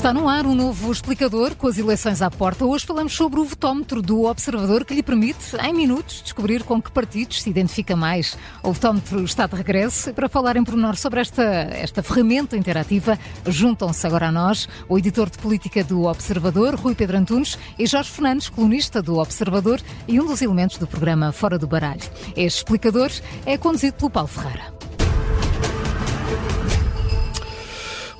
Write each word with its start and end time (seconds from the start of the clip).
Está 0.00 0.14
no 0.14 0.30
ar 0.30 0.46
um 0.46 0.54
novo 0.54 0.90
explicador 0.90 1.54
com 1.54 1.66
as 1.66 1.76
eleições 1.76 2.22
à 2.22 2.30
porta. 2.30 2.64
Hoje 2.64 2.86
falamos 2.86 3.12
sobre 3.12 3.38
o 3.38 3.44
votómetro 3.44 4.00
do 4.00 4.24
Observador 4.24 4.82
que 4.82 4.94
lhe 4.94 5.02
permite, 5.02 5.54
em 5.62 5.74
minutos, 5.74 6.22
descobrir 6.22 6.62
com 6.62 6.80
que 6.80 6.90
partidos 6.90 7.42
se 7.42 7.50
identifica 7.50 7.94
mais. 7.94 8.34
O 8.62 8.72
votómetro 8.72 9.22
está 9.22 9.46
de 9.46 9.54
regresso. 9.56 10.14
Para 10.14 10.26
falar 10.26 10.56
em 10.56 10.64
pormenor 10.64 10.96
sobre 10.96 11.20
esta, 11.20 11.42
esta 11.42 12.02
ferramenta 12.02 12.56
interativa, 12.56 13.18
juntam-se 13.46 14.06
agora 14.06 14.28
a 14.28 14.32
nós 14.32 14.66
o 14.88 14.96
editor 14.96 15.28
de 15.28 15.36
política 15.36 15.84
do 15.84 16.04
Observador, 16.04 16.76
Rui 16.76 16.94
Pedro 16.94 17.18
Antunes, 17.18 17.58
e 17.78 17.86
Jorge 17.86 18.10
Fernandes, 18.10 18.48
colunista 18.48 19.02
do 19.02 19.18
Observador 19.18 19.82
e 20.08 20.18
um 20.18 20.24
dos 20.24 20.40
elementos 20.40 20.78
do 20.78 20.86
programa 20.86 21.30
Fora 21.30 21.58
do 21.58 21.66
Baralho. 21.66 22.00
Este 22.34 22.56
explicador 22.56 23.10
é 23.44 23.58
conduzido 23.58 23.98
pelo 23.98 24.08
Paulo 24.08 24.28
Ferreira. 24.28 24.80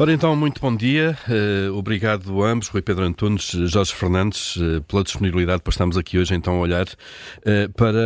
Ora 0.01 0.15
então, 0.15 0.35
muito 0.35 0.63
bom 0.63 0.75
dia. 0.75 1.15
Uh, 1.29 1.77
obrigado 1.77 2.43
a 2.43 2.49
ambos, 2.51 2.69
Rui 2.69 2.81
Pedro 2.81 3.05
Antunes, 3.05 3.51
Jorge 3.51 3.95
Fernandes, 3.95 4.57
uh, 4.57 4.81
pela 4.89 5.05
disponibilidade 5.05 5.61
para 5.61 5.71
estarmos 5.71 5.99
aqui 5.99 6.17
hoje 6.17 6.35
então 6.35 6.55
a 6.57 6.59
olhar 6.59 6.87
uh, 6.87 7.71
para 7.77 8.01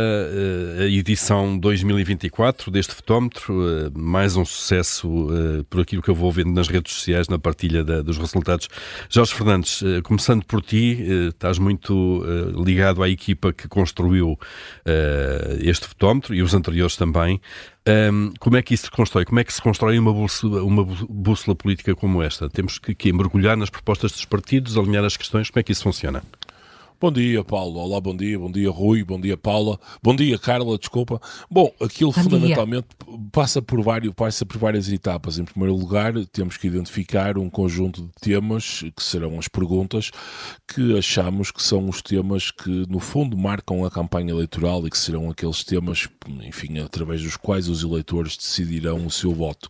a 0.81 0.87
edição 0.87 1.57
2024 1.57 2.69
deste 2.69 2.93
fotómetro. 2.93 3.55
mais 3.95 4.35
um 4.35 4.43
sucesso 4.43 5.29
por 5.69 5.79
aquilo 5.79 6.01
que 6.01 6.09
eu 6.09 6.15
vou 6.15 6.29
vendo 6.33 6.51
nas 6.51 6.67
redes 6.67 6.93
sociais, 6.93 7.29
na 7.29 7.39
partilha 7.39 7.81
dos 7.81 8.17
resultados. 8.17 8.67
Jorge 9.09 9.33
Fernandes, 9.33 9.81
começando 10.03 10.43
por 10.43 10.61
ti, 10.61 11.01
estás 11.29 11.57
muito 11.57 12.25
ligado 12.61 13.03
à 13.03 13.09
equipa 13.09 13.53
que 13.53 13.69
construiu 13.69 14.37
este 15.61 15.87
fotómetro 15.87 16.35
e 16.35 16.41
os 16.41 16.53
anteriores 16.53 16.97
também. 16.97 17.39
Um, 17.87 18.33
como 18.39 18.57
é 18.57 18.63
que 18.63 18.73
isso 18.73 18.85
se 18.85 18.91
constrói? 18.91 19.25
Como 19.25 19.39
é 19.39 19.43
que 19.43 19.53
se 19.53 19.61
constrói 19.61 19.99
uma 19.99 20.11
bússola, 20.11 20.63
uma 20.63 20.83
bússola 20.83 21.55
política 21.55 21.95
como 21.95 22.21
esta? 22.23 22.49
Temos 22.49 22.79
que, 22.79 22.95
que 22.95 23.13
mergulhar 23.13 23.55
nas 23.55 23.69
propostas 23.69 24.11
dos 24.11 24.25
partidos, 24.25 24.77
alinhar 24.77 25.05
as 25.05 25.15
questões. 25.15 25.49
Como 25.49 25.59
é 25.59 25.63
que 25.63 25.71
isso 25.71 25.83
funciona? 25.83 26.23
Bom 27.05 27.11
dia, 27.11 27.43
Paulo. 27.43 27.79
Olá, 27.81 28.01
bom 28.01 28.17
dia. 28.17 28.39
Bom 28.39 28.51
dia, 28.51 28.67
Rui. 28.71 29.03
Bom 29.03 29.21
dia, 29.21 29.37
Paula. 29.37 29.79
Bom 30.01 30.15
dia, 30.15 30.39
Carla. 30.39 30.75
Desculpa. 30.75 31.21
Bom, 31.51 31.71
aquilo 31.79 32.11
bom 32.11 32.23
fundamentalmente 32.23 32.87
dia. 33.07 33.19
passa 33.31 33.61
por, 33.61 33.79
vários, 33.83 34.11
passa 34.15 34.43
por 34.43 34.57
várias 34.57 34.89
etapas. 34.89 35.37
Em 35.37 35.45
primeiro 35.45 35.75
lugar, 35.75 36.13
temos 36.33 36.57
que 36.57 36.65
identificar 36.65 37.37
um 37.37 37.47
conjunto 37.47 38.01
de 38.01 38.09
temas, 38.19 38.83
que 38.95 39.03
serão 39.03 39.37
as 39.37 39.47
perguntas, 39.47 40.09
que 40.67 40.97
achamos 40.97 41.51
que 41.51 41.61
são 41.61 41.87
os 41.87 42.01
temas 42.01 42.49
que, 42.49 42.87
no 42.89 42.99
fundo, 42.99 43.37
marcam 43.37 43.85
a 43.85 43.91
campanha 43.91 44.31
eleitoral 44.31 44.87
e 44.87 44.89
que 44.89 44.97
serão 44.97 45.29
aqueles 45.29 45.63
temas, 45.63 46.09
enfim, 46.43 46.79
através 46.79 47.21
dos 47.21 47.37
quais 47.37 47.69
os 47.69 47.83
eleitores 47.83 48.35
decidirão 48.35 49.05
o 49.05 49.11
seu 49.11 49.31
voto. 49.31 49.69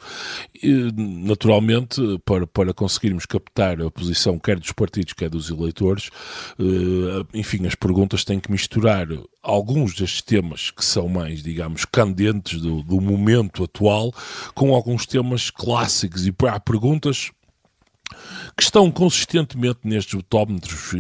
E, 0.64 0.90
naturalmente, 0.96 2.02
para, 2.24 2.48
para 2.48 2.74
conseguirmos 2.74 3.26
captar 3.26 3.82
a 3.82 3.92
posição 3.92 4.40
quer 4.40 4.58
dos 4.58 4.72
partidos, 4.72 5.12
quer 5.12 5.30
dos 5.30 5.50
eleitores, 5.50 6.10
eh, 6.58 7.25
enfim, 7.34 7.66
as 7.66 7.76
perguntas 7.76 8.24
têm 8.24 8.40
que 8.40 8.52
misturar 8.52 9.08
alguns 9.42 9.94
destes 9.94 10.22
temas 10.22 10.72
que 10.72 10.84
são 10.84 11.08
mais, 11.08 11.44
digamos, 11.44 11.86
candentes 11.86 12.60
do, 12.60 12.82
do 12.82 13.00
momento 13.00 13.64
atual 13.64 14.14
com 14.54 14.74
alguns 14.74 15.06
temas 15.06 15.50
clássicos. 15.50 16.26
E 16.26 16.34
há 16.48 16.60
perguntas 16.60 17.32
que 18.56 18.64
estão 18.64 18.90
consistentemente 18.90 19.80
nestes 19.84 20.14
votómetros, 20.14 20.94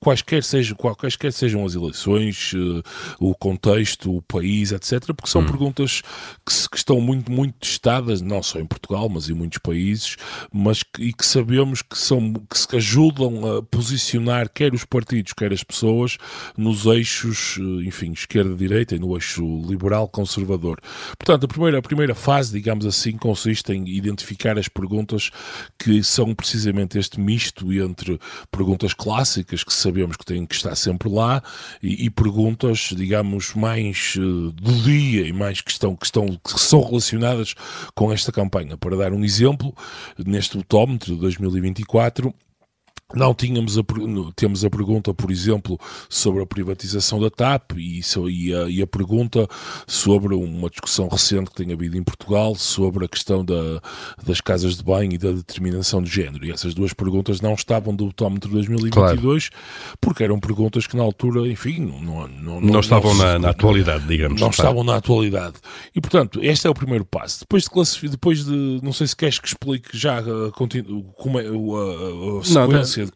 quaisquer 0.00 0.42
sejam, 0.42 0.76
quaisquer 0.76 1.32
sejam 1.32 1.64
as 1.64 1.74
eleições, 1.74 2.52
uh, 2.54 2.82
o 3.18 3.34
contexto, 3.34 4.16
o 4.16 4.22
país, 4.22 4.72
etc., 4.72 5.06
porque 5.14 5.30
são 5.30 5.42
hum. 5.42 5.46
perguntas 5.46 6.02
que, 6.44 6.52
se, 6.52 6.68
que, 6.68 6.76
estão 6.76 7.00
muito, 7.00 7.30
muito 7.30 7.54
testadas, 7.58 8.20
não 8.20 8.42
só 8.42 8.58
em 8.58 8.66
Portugal, 8.66 9.08
mas 9.08 9.28
em 9.28 9.34
muitos 9.34 9.58
países, 9.58 10.16
mas 10.52 10.82
que, 10.82 11.02
e 11.02 11.12
que 11.12 11.24
sabemos 11.24 11.82
que, 11.82 11.98
são, 11.98 12.32
que 12.32 12.58
se 12.58 12.76
ajudam 12.76 13.58
a 13.58 13.62
posicionar 13.62 14.48
quer 14.48 14.74
os 14.74 14.84
partidos, 14.84 15.32
quer 15.32 15.52
as 15.52 15.62
pessoas, 15.62 16.18
nos 16.56 16.86
eixos, 16.86 17.56
uh, 17.58 17.82
enfim, 17.82 18.12
esquerda-direita 18.12 18.96
e 18.96 18.98
no 18.98 19.14
eixo 19.14 19.44
liberal-conservador. 19.68 20.80
Portanto, 21.18 21.44
a 21.44 21.48
primeira, 21.48 21.78
a 21.78 21.82
primeira 21.82 22.14
fase, 22.14 22.52
digamos 22.52 22.86
assim, 22.86 23.16
consiste 23.16 23.72
em 23.72 23.88
identificar 23.88 24.58
as 24.58 24.68
perguntas 24.68 25.30
que 25.78 26.02
são 26.02 26.34
precisamente 26.46 26.96
este 26.96 27.20
misto 27.20 27.72
entre 27.72 28.20
perguntas 28.52 28.94
clássicas 28.94 29.64
que 29.64 29.74
sabemos 29.74 30.16
que 30.16 30.24
têm 30.24 30.46
que 30.46 30.54
estar 30.54 30.76
sempre 30.76 31.08
lá 31.08 31.42
e, 31.82 32.06
e 32.06 32.10
perguntas, 32.10 32.90
digamos, 32.96 33.54
mais 33.54 34.14
uh, 34.16 34.52
do 34.52 34.72
dia 34.82 35.26
e 35.26 35.32
mais 35.32 35.60
que 35.60 35.72
estão, 35.72 35.96
que 35.96 36.06
estão 36.06 36.26
que 36.26 36.60
são 36.60 36.82
relacionadas 36.82 37.54
com 37.94 38.12
esta 38.12 38.30
campanha. 38.30 38.76
Para 38.76 38.96
dar 38.96 39.12
um 39.12 39.24
exemplo, 39.24 39.74
neste 40.24 40.56
autómetro 40.56 41.14
de 41.14 41.20
2024 41.20 42.32
não 43.14 43.32
tínhamos 43.32 43.78
a, 43.78 43.82
temos 44.34 44.64
a 44.64 44.70
pergunta, 44.70 45.14
por 45.14 45.30
exemplo, 45.30 45.78
sobre 46.08 46.42
a 46.42 46.46
privatização 46.46 47.20
da 47.20 47.30
TAP 47.30 47.72
e, 47.76 48.00
e, 48.00 48.54
a, 48.54 48.68
e, 48.68 48.82
a, 48.82 48.86
pergunta 48.86 49.46
sobre 49.86 50.34
uma 50.34 50.68
discussão 50.68 51.06
recente 51.06 51.50
que 51.50 51.56
tem 51.62 51.72
havido 51.72 51.96
em 51.96 52.02
Portugal 52.02 52.56
sobre 52.56 53.04
a 53.04 53.08
questão 53.08 53.44
da, 53.44 53.80
das 54.24 54.40
casas 54.40 54.76
de 54.76 54.82
banho 54.82 55.12
e 55.12 55.18
da 55.18 55.30
determinação 55.30 56.02
de 56.02 56.10
género. 56.10 56.44
E 56.44 56.50
essas 56.50 56.74
duas 56.74 56.92
perguntas 56.92 57.40
não 57.40 57.54
estavam 57.54 57.94
do 57.94 58.06
autómetro 58.06 58.50
2022 58.50 59.48
claro. 59.50 59.96
porque 60.00 60.24
eram 60.24 60.40
perguntas 60.40 60.86
que 60.86 60.96
na 60.96 61.04
altura, 61.04 61.46
enfim, 61.46 61.78
não, 61.78 62.00
não, 62.00 62.28
não, 62.28 62.60
não 62.60 62.80
estavam 62.80 63.14
não, 63.14 63.24
na, 63.24 63.38
na, 63.38 63.50
atualidade, 63.50 64.04
digamos. 64.06 64.40
Não 64.40 64.50
estavam 64.50 64.82
na 64.82 64.96
atualidade. 64.96 65.54
E, 65.94 66.00
portanto, 66.00 66.40
este 66.42 66.66
é 66.66 66.70
o 66.70 66.74
primeiro 66.74 67.04
passo. 67.04 67.40
Depois 67.40 67.62
de 67.62 67.70
classificar, 67.70 68.10
depois 68.10 68.44
de, 68.44 68.80
não 68.82 68.92
sei 68.92 69.06
se 69.06 69.14
queres 69.14 69.38
que 69.38 69.46
explique 69.46 69.96
já 69.96 70.18
a, 70.18 70.50
como 71.16 71.38
é 71.38 71.46
a, 71.46 72.40
a 72.40 72.44
sequência 72.44 72.95
cedo. 72.96 73.12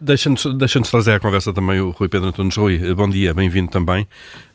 Deixa-nos 0.00 0.44
deixa 0.56 0.80
trazer 0.82 1.12
à 1.12 1.20
conversa 1.20 1.52
também 1.52 1.80
o 1.80 1.90
Rui 1.90 2.08
Pedro 2.08 2.28
Antunes. 2.28 2.56
Rui, 2.56 2.94
bom 2.94 3.08
dia, 3.08 3.32
bem-vindo 3.32 3.70
também. 3.70 4.06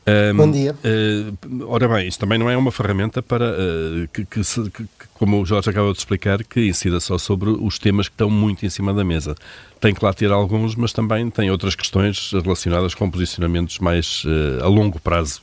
Um, 0.08 0.38
bom 0.38 0.52
dia. 0.52 0.74
Uh, 0.74 1.66
ora 1.68 1.88
bem, 1.88 2.08
isto 2.08 2.20
também 2.20 2.38
não 2.38 2.50
é 2.50 2.56
uma 2.56 2.72
ferramenta 2.72 3.22
para 3.22 3.52
uh, 3.52 4.08
que, 4.14 4.24
que, 4.24 4.42
que, 4.42 4.86
como 5.14 5.42
o 5.42 5.46
Jorge 5.46 5.70
acabou 5.70 5.92
de 5.92 6.00
explicar, 6.00 6.44
que 6.44 6.68
incida 6.68 7.00
só 7.00 7.18
sobre 7.18 7.50
os 7.50 7.78
temas 7.78 8.08
que 8.08 8.14
estão 8.14 8.30
muito 8.30 8.66
em 8.66 8.70
cima 8.70 8.94
da 8.94 9.04
mesa. 9.04 9.36
Tem 9.82 9.94
que 9.94 10.04
lá 10.04 10.14
ter 10.14 10.32
alguns, 10.32 10.76
mas 10.76 10.94
também 10.94 11.30
tem 11.30 11.52
outras 11.52 11.76
questões 11.76 12.32
relacionadas 12.32 12.96
com 12.96 13.10
posicionamentos 13.10 13.80
mais 13.80 14.24
uh, 14.24 14.64
a 14.64 14.68
longo 14.68 15.00
prazo 15.00 15.42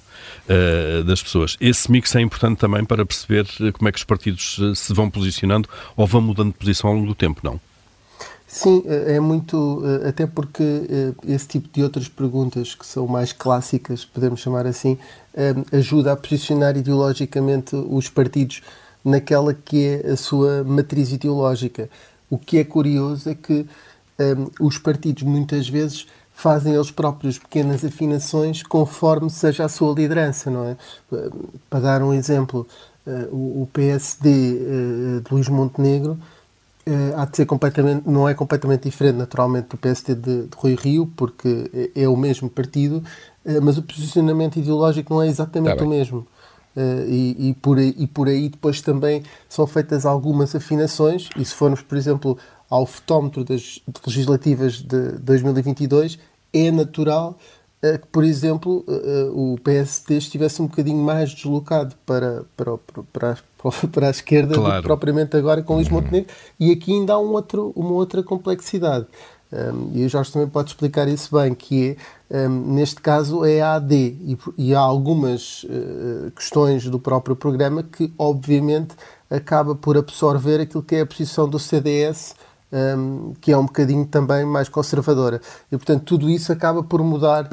das 1.07 1.23
pessoas. 1.23 1.57
Esse 1.61 1.91
mix 1.91 2.15
é 2.15 2.21
importante 2.21 2.59
também 2.59 2.83
para 2.83 3.05
perceber 3.05 3.47
como 3.73 3.89
é 3.89 3.93
que 3.93 3.99
os 3.99 4.05
partidos 4.05 4.59
se 4.75 4.93
vão 4.95 5.11
posicionando 5.11 5.69
ou 5.97 6.07
vão 6.07 6.21
mudando 6.21 6.53
de 6.53 6.59
posição 6.59 6.89
ao 6.89 6.97
longo 6.97 7.09
do 7.09 7.15
tempo, 7.15 7.41
não? 7.43 7.61
Sim, 8.55 8.85
é, 8.87 9.17
é 9.17 9.21
muito. 9.21 9.83
Eh, 9.85 10.11
até 10.11 10.29
porque 10.29 10.63
eh, 10.63 11.13
esse 11.27 11.49
tipo 11.49 11.69
de 11.73 11.83
outras 11.83 12.07
perguntas 12.07 12.73
que 12.73 12.87
são 12.87 13.05
mais 13.09 13.33
clássicas, 13.33 14.05
podemos 14.05 14.39
chamar 14.41 14.65
assim, 14.65 14.97
ajuda 15.73 16.13
a 16.13 16.17
posicionar 16.17 16.77
ideologicamente 16.77 17.75
os 17.75 18.09
partidos 18.09 18.63
naquela 19.05 19.53
que 19.53 19.85
é 19.85 20.13
a 20.13 20.17
sua 20.17 20.63
matriz 20.63 21.11
ideológica. 21.11 21.91
O 22.31 22.39
que 22.39 22.59
é 22.59 22.65
curioso 22.65 23.29
é 23.29 23.35
que 23.35 23.67
um, 24.21 24.67
os 24.67 24.79
partidos 24.79 25.25
muitas 25.25 25.69
vezes 25.69 26.07
fazem 26.33 26.75
eles 26.75 26.93
próprios 26.93 27.39
pequenas 27.39 27.85
afinações 27.85 28.63
conforme 28.63 29.31
seja 29.31 29.65
a 29.65 29.69
sua 29.69 29.93
liderança, 29.95 30.49
não 30.49 30.65
é? 30.69 30.77
Para 31.69 31.81
dar 31.81 32.03
um 32.03 32.13
exemplo, 32.15 32.67
o 33.33 33.69
PSD 33.73 35.21
de 35.23 35.33
Luís 35.35 35.49
Montenegro 35.49 36.19
Uh, 36.87 37.17
há 37.17 37.25
de 37.25 37.37
ser 37.39 37.47
completamente, 37.47 38.07
não 38.07 38.29
é 38.29 38.35
completamente 38.35 38.83
diferente, 38.83 39.17
naturalmente, 39.17 39.69
do 39.69 39.77
PSD 39.79 40.15
de, 40.15 40.43
de 40.43 40.49
Rui 40.55 40.75
Rio, 40.75 41.11
porque 41.17 41.71
é, 41.97 42.03
é 42.03 42.09
o 42.09 42.15
mesmo 42.15 42.51
partido, 42.51 43.03
uh, 43.45 43.63
mas 43.63 43.79
o 43.79 43.83
posicionamento 43.83 44.59
ideológico 44.59 45.15
não 45.15 45.23
é 45.23 45.29
exatamente 45.29 45.79
tá 45.79 45.85
o 45.85 45.89
mesmo. 45.89 46.27
Uh, 46.77 47.09
e, 47.09 47.49
e, 47.51 47.55
por 47.55 47.79
aí, 47.79 47.95
e 47.97 48.07
por 48.07 48.29
aí 48.29 48.51
depois 48.51 48.83
também 48.83 49.23
são 49.49 49.67
feitas 49.67 50.05
algumas 50.05 50.55
afinações, 50.55 51.31
e 51.39 51.45
se 51.45 51.55
formos, 51.55 51.81
por 51.81 51.97
exemplo, 51.97 52.37
ao 52.69 52.85
fotómetro 52.85 53.45
das 53.45 53.81
legislativas 54.07 54.75
de 54.83 55.13
2022, 55.21 56.19
é 56.53 56.71
natural 56.71 57.39
que, 57.99 58.07
por 58.11 58.25
exemplo, 58.25 58.85
o 59.35 59.59
PSD 59.63 60.17
estivesse 60.17 60.63
um 60.63 60.67
bocadinho 60.67 61.03
mais 61.03 61.35
deslocado 61.35 61.95
para, 62.07 62.45
para, 62.57 62.79
para, 63.13 63.37
para 63.93 64.07
a 64.07 64.11
esquerda 64.11 64.55
claro. 64.55 64.77
do 64.77 64.77
que 64.77 64.89
propriamente 64.89 65.37
agora 65.37 65.63
com 65.63 65.75
Luís 65.75 65.89
uhum. 65.89 65.95
Montenegro. 65.95 66.33
E 66.59 66.73
aqui 66.73 66.93
ainda 66.93 67.15
há 67.15 67.19
um 67.19 67.33
outro, 67.33 67.73
uma 67.77 67.93
outra 67.93 68.23
complexidade. 68.23 69.07
Um, 69.55 69.91
e 69.95 70.05
o 70.05 70.09
Jorge 70.09 70.33
também 70.33 70.49
pode 70.49 70.71
explicar 70.71 71.07
isso 71.07 71.37
bem, 71.37 71.55
que 71.55 71.97
é, 72.29 72.49
um, 72.49 72.75
neste 72.75 73.01
caso 73.01 73.45
é 73.45 73.61
a 73.61 73.75
AD, 73.75 73.95
e, 73.95 74.39
e 74.59 74.75
há 74.75 74.81
algumas 74.81 75.63
uh, 75.65 76.31
questões 76.33 76.85
do 76.87 76.99
próprio 76.99 77.37
programa 77.37 77.85
que, 77.85 78.13
obviamente, 78.19 78.97
acaba 79.31 79.77
por 79.77 79.97
absorver 79.97 80.61
aquilo 80.61 80.83
que 80.83 80.97
é 80.97 81.03
a 81.03 81.07
posição 81.07 81.49
do 81.49 81.61
CDS, 81.61 82.35
um, 82.73 83.33
que 83.41 83.53
é 83.53 83.57
um 83.57 83.67
bocadinho 83.67 84.05
também 84.05 84.45
mais 84.45 84.69
conservadora. 84.69 85.41
E, 85.71 85.77
portanto, 85.77 86.03
tudo 86.03 86.29
isso 86.29 86.51
acaba 86.51 86.83
por 86.83 87.01
mudar 87.05 87.49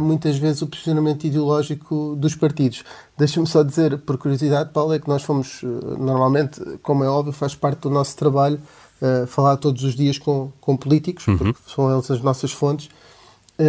muitas 0.00 0.36
vezes 0.36 0.62
o 0.62 0.66
posicionamento 0.66 1.24
ideológico 1.24 2.14
dos 2.18 2.34
partidos. 2.34 2.84
Deixa-me 3.16 3.46
só 3.46 3.62
dizer, 3.62 3.98
por 3.98 4.18
curiosidade, 4.18 4.70
Paulo, 4.70 4.92
é 4.92 4.98
que 4.98 5.08
nós 5.08 5.22
fomos, 5.22 5.62
uh, 5.62 5.66
normalmente, 5.98 6.60
como 6.82 7.04
é 7.04 7.08
óbvio, 7.08 7.32
faz 7.32 7.54
parte 7.54 7.80
do 7.80 7.90
nosso 7.90 8.16
trabalho 8.16 8.60
uh, 9.00 9.26
falar 9.26 9.56
todos 9.56 9.82
os 9.82 9.94
dias 9.94 10.18
com, 10.18 10.52
com 10.60 10.76
políticos, 10.76 11.26
uhum. 11.26 11.38
porque 11.38 11.60
são 11.66 11.92
eles 11.92 12.10
as 12.10 12.20
nossas 12.20 12.52
fontes. 12.52 12.88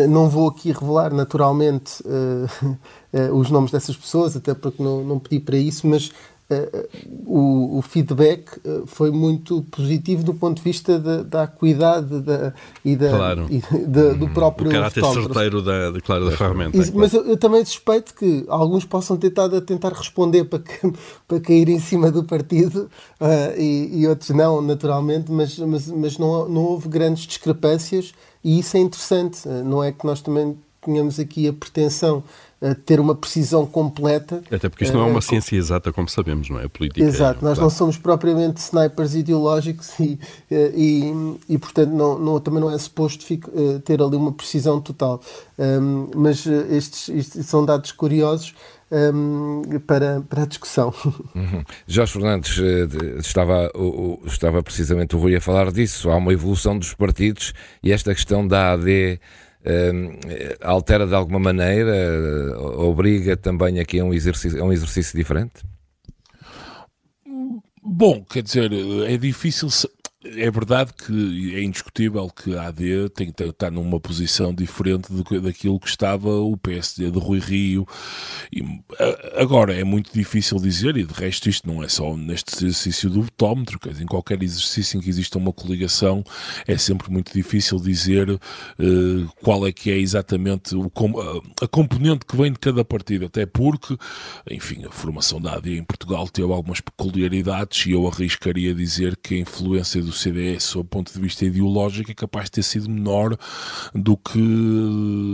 Não 0.09 0.27
vou 0.27 0.47
aqui 0.47 0.71
revelar 0.71 1.13
naturalmente 1.13 2.01
os 3.33 3.51
nomes 3.51 3.69
dessas 3.69 3.95
pessoas, 3.95 4.35
até 4.35 4.53
porque 4.53 4.81
não, 4.81 5.03
não 5.03 5.19
pedi 5.19 5.39
para 5.39 5.57
isso, 5.57 5.85
mas 5.85 6.09
o, 7.25 7.77
o, 7.77 7.81
feedback 7.81 8.59
eh, 8.63 8.81
foi 8.85 9.11
muito 9.11 9.61
positivo 9.71 10.23
do 10.23 10.33
ponto 10.33 10.57
de 10.57 10.63
vista 10.63 10.99
da, 10.99 11.23
da 11.23 11.43
acuidade 11.43 12.19
da, 12.19 12.53
e, 12.83 12.95
da, 12.95 13.09
claro. 13.09 13.47
e 13.49 13.59
da, 13.87 14.13
do 14.13 14.27
próprio 14.29 14.69
o 14.69 14.71
caráter 14.71 15.03
certeiro 15.05 15.61
da, 15.61 15.91
de, 15.91 16.01
claro, 16.01 16.25
da 16.25 16.37
ferramenta. 16.37 16.77
E, 16.77 16.91
mas 16.91 17.13
eu, 17.13 17.25
eu, 17.25 17.37
também 17.37 17.63
suspeito 17.63 18.13
que 18.13 18.45
alguns 18.47 18.85
possam 18.85 19.17
tentar, 19.17 19.49
tentar 19.61 19.93
responder 19.93 20.43
para, 20.43 20.59
que, 20.59 20.93
para 21.27 21.39
cair 21.39 21.69
em 21.69 21.79
cima 21.79 22.11
do 22.11 22.23
partido 22.23 22.89
uh, 23.19 23.59
e, 23.59 24.01
e, 24.01 24.07
outros 24.07 24.29
não, 24.31 24.61
naturalmente, 24.61 25.31
mas, 25.31 25.57
mas, 25.59 25.87
mas 25.87 26.17
não, 26.17 26.47
não 26.49 26.61
houve 26.63 26.89
grandes 26.89 27.25
discrepâncias 27.25 28.13
e 28.43 28.59
isso 28.59 28.75
é 28.75 28.79
interessante. 28.81 29.47
Não 29.47 29.83
é 29.83 29.91
que 29.91 30.05
nós 30.05 30.21
também 30.21 30.57
tenhamos 30.83 31.19
aqui 31.19 31.47
a 31.47 31.53
pretensão 31.53 32.23
ter 32.85 32.99
uma 32.99 33.13
precisão 33.13 33.65
completa. 33.65 34.41
Até 34.49 34.69
porque 34.69 34.85
isto 34.85 34.95
não 34.95 35.05
é 35.05 35.09
uma 35.09 35.19
uh, 35.19 35.21
ciência 35.21 35.57
exata, 35.57 35.91
como 35.91 36.07
sabemos, 36.07 36.49
não 36.49 36.59
é? 36.59 36.65
A 36.65 36.69
política. 36.69 37.05
Exato, 37.05 37.39
é, 37.39 37.43
nós 37.43 37.57
claro. 37.57 37.61
não 37.61 37.69
somos 37.69 37.97
propriamente 37.97 38.61
snipers 38.61 39.15
ideológicos 39.15 39.99
e, 39.99 40.17
e, 40.49 41.37
e 41.49 41.57
portanto, 41.57 41.91
não, 41.91 42.17
não, 42.17 42.39
também 42.39 42.61
não 42.61 42.71
é 42.71 42.77
suposto 42.77 43.25
fico, 43.25 43.51
ter 43.83 44.01
ali 44.01 44.15
uma 44.15 44.31
precisão 44.31 44.79
total. 44.79 45.21
Um, 45.59 46.09
mas 46.15 46.45
estes, 46.45 47.09
estes, 47.09 47.45
são 47.45 47.65
dados 47.65 47.91
curiosos. 47.91 48.53
Um, 48.95 49.63
para, 49.87 50.21
para 50.21 50.43
a 50.43 50.45
discussão. 50.45 50.93
Uhum. 51.33 51.63
Jorge 51.87 52.13
Fernandes, 52.13 52.59
estava, 53.17 53.71
estava 54.25 54.61
precisamente 54.61 55.15
o 55.15 55.19
Rui 55.19 55.35
a 55.35 55.41
falar 55.41 55.71
disso. 55.71 56.11
Há 56.11 56.15
uma 56.15 56.31
evolução 56.31 56.77
dos 56.77 56.93
partidos 56.93 57.53
e 57.81 57.91
esta 57.91 58.13
questão 58.13 58.47
da 58.47 58.73
AD 58.73 59.19
altera 60.61 61.07
de 61.07 61.15
alguma 61.15 61.39
maneira, 61.39 62.57
obriga 62.77 63.37
também 63.37 63.79
aqui 63.79 63.99
a 63.99 64.03
um 64.03 64.13
exercício, 64.13 64.61
a 64.61 64.65
um 64.65 64.71
exercício 64.73 65.17
diferente? 65.17 65.63
Bom, 67.81 68.23
quer 68.23 68.43
dizer, 68.43 68.71
é 69.07 69.17
difícil 69.17 69.69
é 70.25 70.49
verdade 70.49 70.93
que 70.93 71.55
é 71.55 71.63
indiscutível 71.63 72.29
que 72.29 72.55
a 72.55 72.67
AD 72.67 73.09
tem 73.09 73.33
estar 73.37 73.69
numa 73.69 73.99
posição 73.99 74.53
diferente 74.53 75.11
do, 75.11 75.41
daquilo 75.41 75.79
que 75.79 75.89
estava 75.89 76.29
o 76.29 76.55
PSD 76.55 77.11
de 77.11 77.19
Rui 77.19 77.39
Rio. 77.39 77.85
E, 78.51 78.63
agora, 79.35 79.75
é 79.75 79.83
muito 79.83 80.13
difícil 80.13 80.57
dizer, 80.59 80.95
e 80.95 81.03
de 81.03 81.13
resto 81.13 81.49
isto 81.49 81.67
não 81.67 81.83
é 81.83 81.89
só 81.89 82.15
neste 82.15 82.55
exercício 82.55 83.09
do 83.09 83.23
botómetro, 83.23 83.79
quer 83.79 83.89
dizer, 83.89 84.03
em 84.03 84.07
qualquer 84.07 84.41
exercício 84.41 84.97
em 84.97 85.01
que 85.01 85.09
exista 85.09 85.37
uma 85.37 85.51
coligação, 85.51 86.23
é 86.65 86.77
sempre 86.77 87.11
muito 87.11 87.33
difícil 87.33 87.79
dizer 87.79 88.29
uh, 88.29 88.39
qual 89.41 89.67
é 89.67 89.71
que 89.71 89.91
é 89.91 89.97
exatamente 89.97 90.75
o, 90.75 90.85
a, 90.85 91.65
a 91.65 91.67
componente 91.67 92.25
que 92.25 92.37
vem 92.37 92.51
de 92.51 92.59
cada 92.59 92.85
partido, 92.85 93.25
até 93.25 93.45
porque, 93.45 93.97
enfim, 94.49 94.85
a 94.85 94.91
formação 94.91 95.41
da 95.41 95.55
AD 95.55 95.77
em 95.77 95.83
Portugal 95.83 96.27
teve 96.29 96.51
algumas 96.51 96.79
peculiaridades 96.79 97.85
e 97.85 97.91
eu 97.91 98.07
arriscaria 98.07 98.73
dizer 98.73 99.17
que 99.17 99.35
a 99.35 99.39
influência 99.39 100.01
do 100.01 100.12
CDS, 100.13 100.63
sob 100.63 100.85
o 100.85 100.89
ponto 100.89 101.13
de 101.13 101.19
vista 101.19 101.45
ideológico, 101.45 102.11
é 102.11 102.13
capaz 102.13 102.45
de 102.45 102.51
ter 102.51 102.63
sido 102.63 102.89
menor 102.89 103.37
do 103.93 104.15
que, 104.17 104.39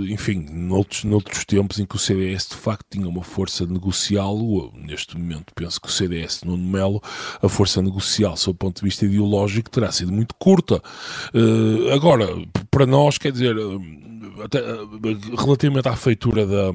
enfim, 0.09 0.45
noutros, 0.51 1.03
noutros 1.03 1.45
tempos 1.45 1.79
em 1.79 1.85
que 1.85 1.95
o 1.95 1.99
CDS 1.99 2.47
de 2.49 2.55
facto 2.55 2.85
tinha 2.89 3.07
uma 3.07 3.23
força 3.23 3.65
negocial. 3.65 4.37
Neste 4.73 5.17
momento, 5.17 5.53
penso 5.53 5.79
que 5.79 5.87
o 5.87 5.91
CDS 5.91 6.43
no 6.43 6.57
Melo, 6.57 7.01
a 7.41 7.49
força 7.49 7.81
negocial, 7.81 8.35
sob 8.37 8.55
o 8.55 8.59
ponto 8.59 8.77
de 8.77 8.85
vista 8.85 9.05
ideológico, 9.05 9.69
terá 9.69 9.91
sido 9.91 10.11
muito 10.11 10.35
curta. 10.35 10.81
Uh, 11.33 11.91
agora, 11.93 12.27
para 12.71 12.85
nós, 12.85 13.17
quer 13.17 13.31
dizer, 13.31 13.55
eh, 13.57 14.43
até, 14.43 14.59
eh, 14.59 15.35
relativamente 15.37 15.87
à 15.87 15.95
feitura 15.95 16.45
da 16.45 16.71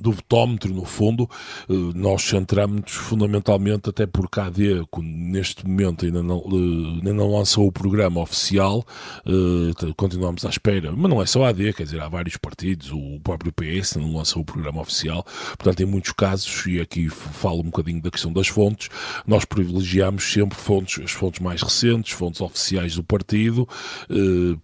do 0.00 0.12
botómetro, 0.12 0.72
no 0.72 0.84
fundo, 0.84 1.28
eh, 1.68 1.72
nós 1.94 2.22
centramos-nos 2.22 2.92
fundamentalmente, 2.92 3.90
até 3.90 4.06
porque 4.06 4.40
a 4.40 4.46
AD, 4.46 4.86
neste 5.02 5.66
momento 5.66 6.04
ainda 6.04 6.22
não, 6.22 6.38
eh, 6.38 6.98
ainda 6.98 7.12
não 7.12 7.30
lançou 7.32 7.66
o 7.66 7.72
programa 7.72 8.20
oficial, 8.20 8.84
eh, 9.26 9.92
continuamos 9.96 10.44
à 10.44 10.48
espera, 10.48 10.92
mas 10.92 11.10
não 11.10 11.20
é 11.20 11.26
só 11.26 11.44
a 11.44 11.48
AD, 11.48 11.72
quer 11.72 11.82
dizer, 11.84 12.00
há 12.00 12.08
vários 12.08 12.36
partidos, 12.36 12.90
o 12.92 13.20
próprio 13.22 13.52
PS 13.52 13.96
não 13.96 14.14
lançou 14.14 14.42
o 14.42 14.44
programa 14.44 14.80
oficial, 14.80 15.24
portanto, 15.56 15.80
em 15.80 15.86
muitos 15.86 16.12
casos, 16.12 16.66
e 16.66 16.80
aqui 16.80 17.08
falo 17.08 17.60
um 17.60 17.64
bocadinho 17.64 18.00
da 18.00 18.10
questão 18.10 18.32
das 18.32 18.48
fontes, 18.48 18.88
nós 19.26 19.44
privilegiamos 19.44 20.32
sempre 20.32 20.56
fontes, 20.56 21.02
as 21.04 21.10
fontes 21.10 21.40
mais 21.40 21.62
recentes, 21.62 22.12
fontes 22.12 22.40
oficiais 22.40 22.94
do 22.94 23.02
partido, 23.02 23.68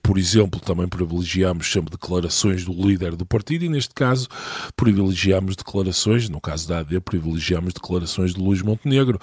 por 0.02 0.18
exemplo, 0.18 0.60
também 0.60 0.86
privilegiamos 0.86 1.70
sempre 1.70 1.90
declarações 1.90 2.64
do 2.64 2.72
líder 2.72 3.16
do 3.16 3.26
partido, 3.26 3.64
e 3.64 3.68
neste 3.68 3.94
caso, 3.94 4.28
privilegiamos 4.76 5.23
privilegiamos 5.24 5.56
declarações, 5.56 6.28
no 6.28 6.40
caso 6.40 6.68
da 6.68 6.80
AD, 6.80 7.00
privilegiamos 7.00 7.72
declarações 7.72 8.34
de 8.34 8.40
Luís 8.40 8.60
Montenegro. 8.60 9.18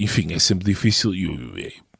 Enfim, 0.00 0.32
é 0.32 0.38
sempre 0.38 0.64
difícil 0.64 1.14
e 1.14 1.28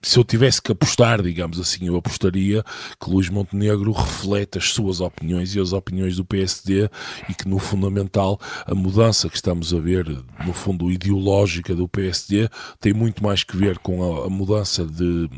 se 0.07 0.21
eu 0.21 0.25
tivesse 0.25 0.63
que 0.63 0.71
apostar, 0.71 1.21
digamos 1.21 1.59
assim, 1.59 1.89
eu 1.89 1.97
apostaria 1.97 2.63
que 3.01 3.11
Luís 3.11 3.29
Montenegro 3.29 3.91
reflete 3.91 4.57
as 4.57 4.71
suas 4.71 5.01
opiniões 5.01 5.53
e 5.57 5.59
as 5.59 5.73
opiniões 5.73 6.15
do 6.15 6.25
PSD 6.25 6.89
e 7.29 7.35
que, 7.35 7.49
no 7.49 7.59
fundamental, 7.59 8.41
a 8.65 8.73
mudança 8.73 9.29
que 9.29 9.35
estamos 9.35 9.75
a 9.75 9.81
ver, 9.81 10.07
no 10.47 10.53
fundo, 10.53 10.93
ideológica 10.93 11.75
do 11.75 11.89
PSD 11.89 12.49
tem 12.81 12.93
muito 12.93 13.21
mais 13.21 13.43
que 13.43 13.57
ver 13.57 13.79
com 13.81 14.23
a, 14.23 14.27
a 14.27 14.31
mudança 14.31 14.85
de, 14.87 15.29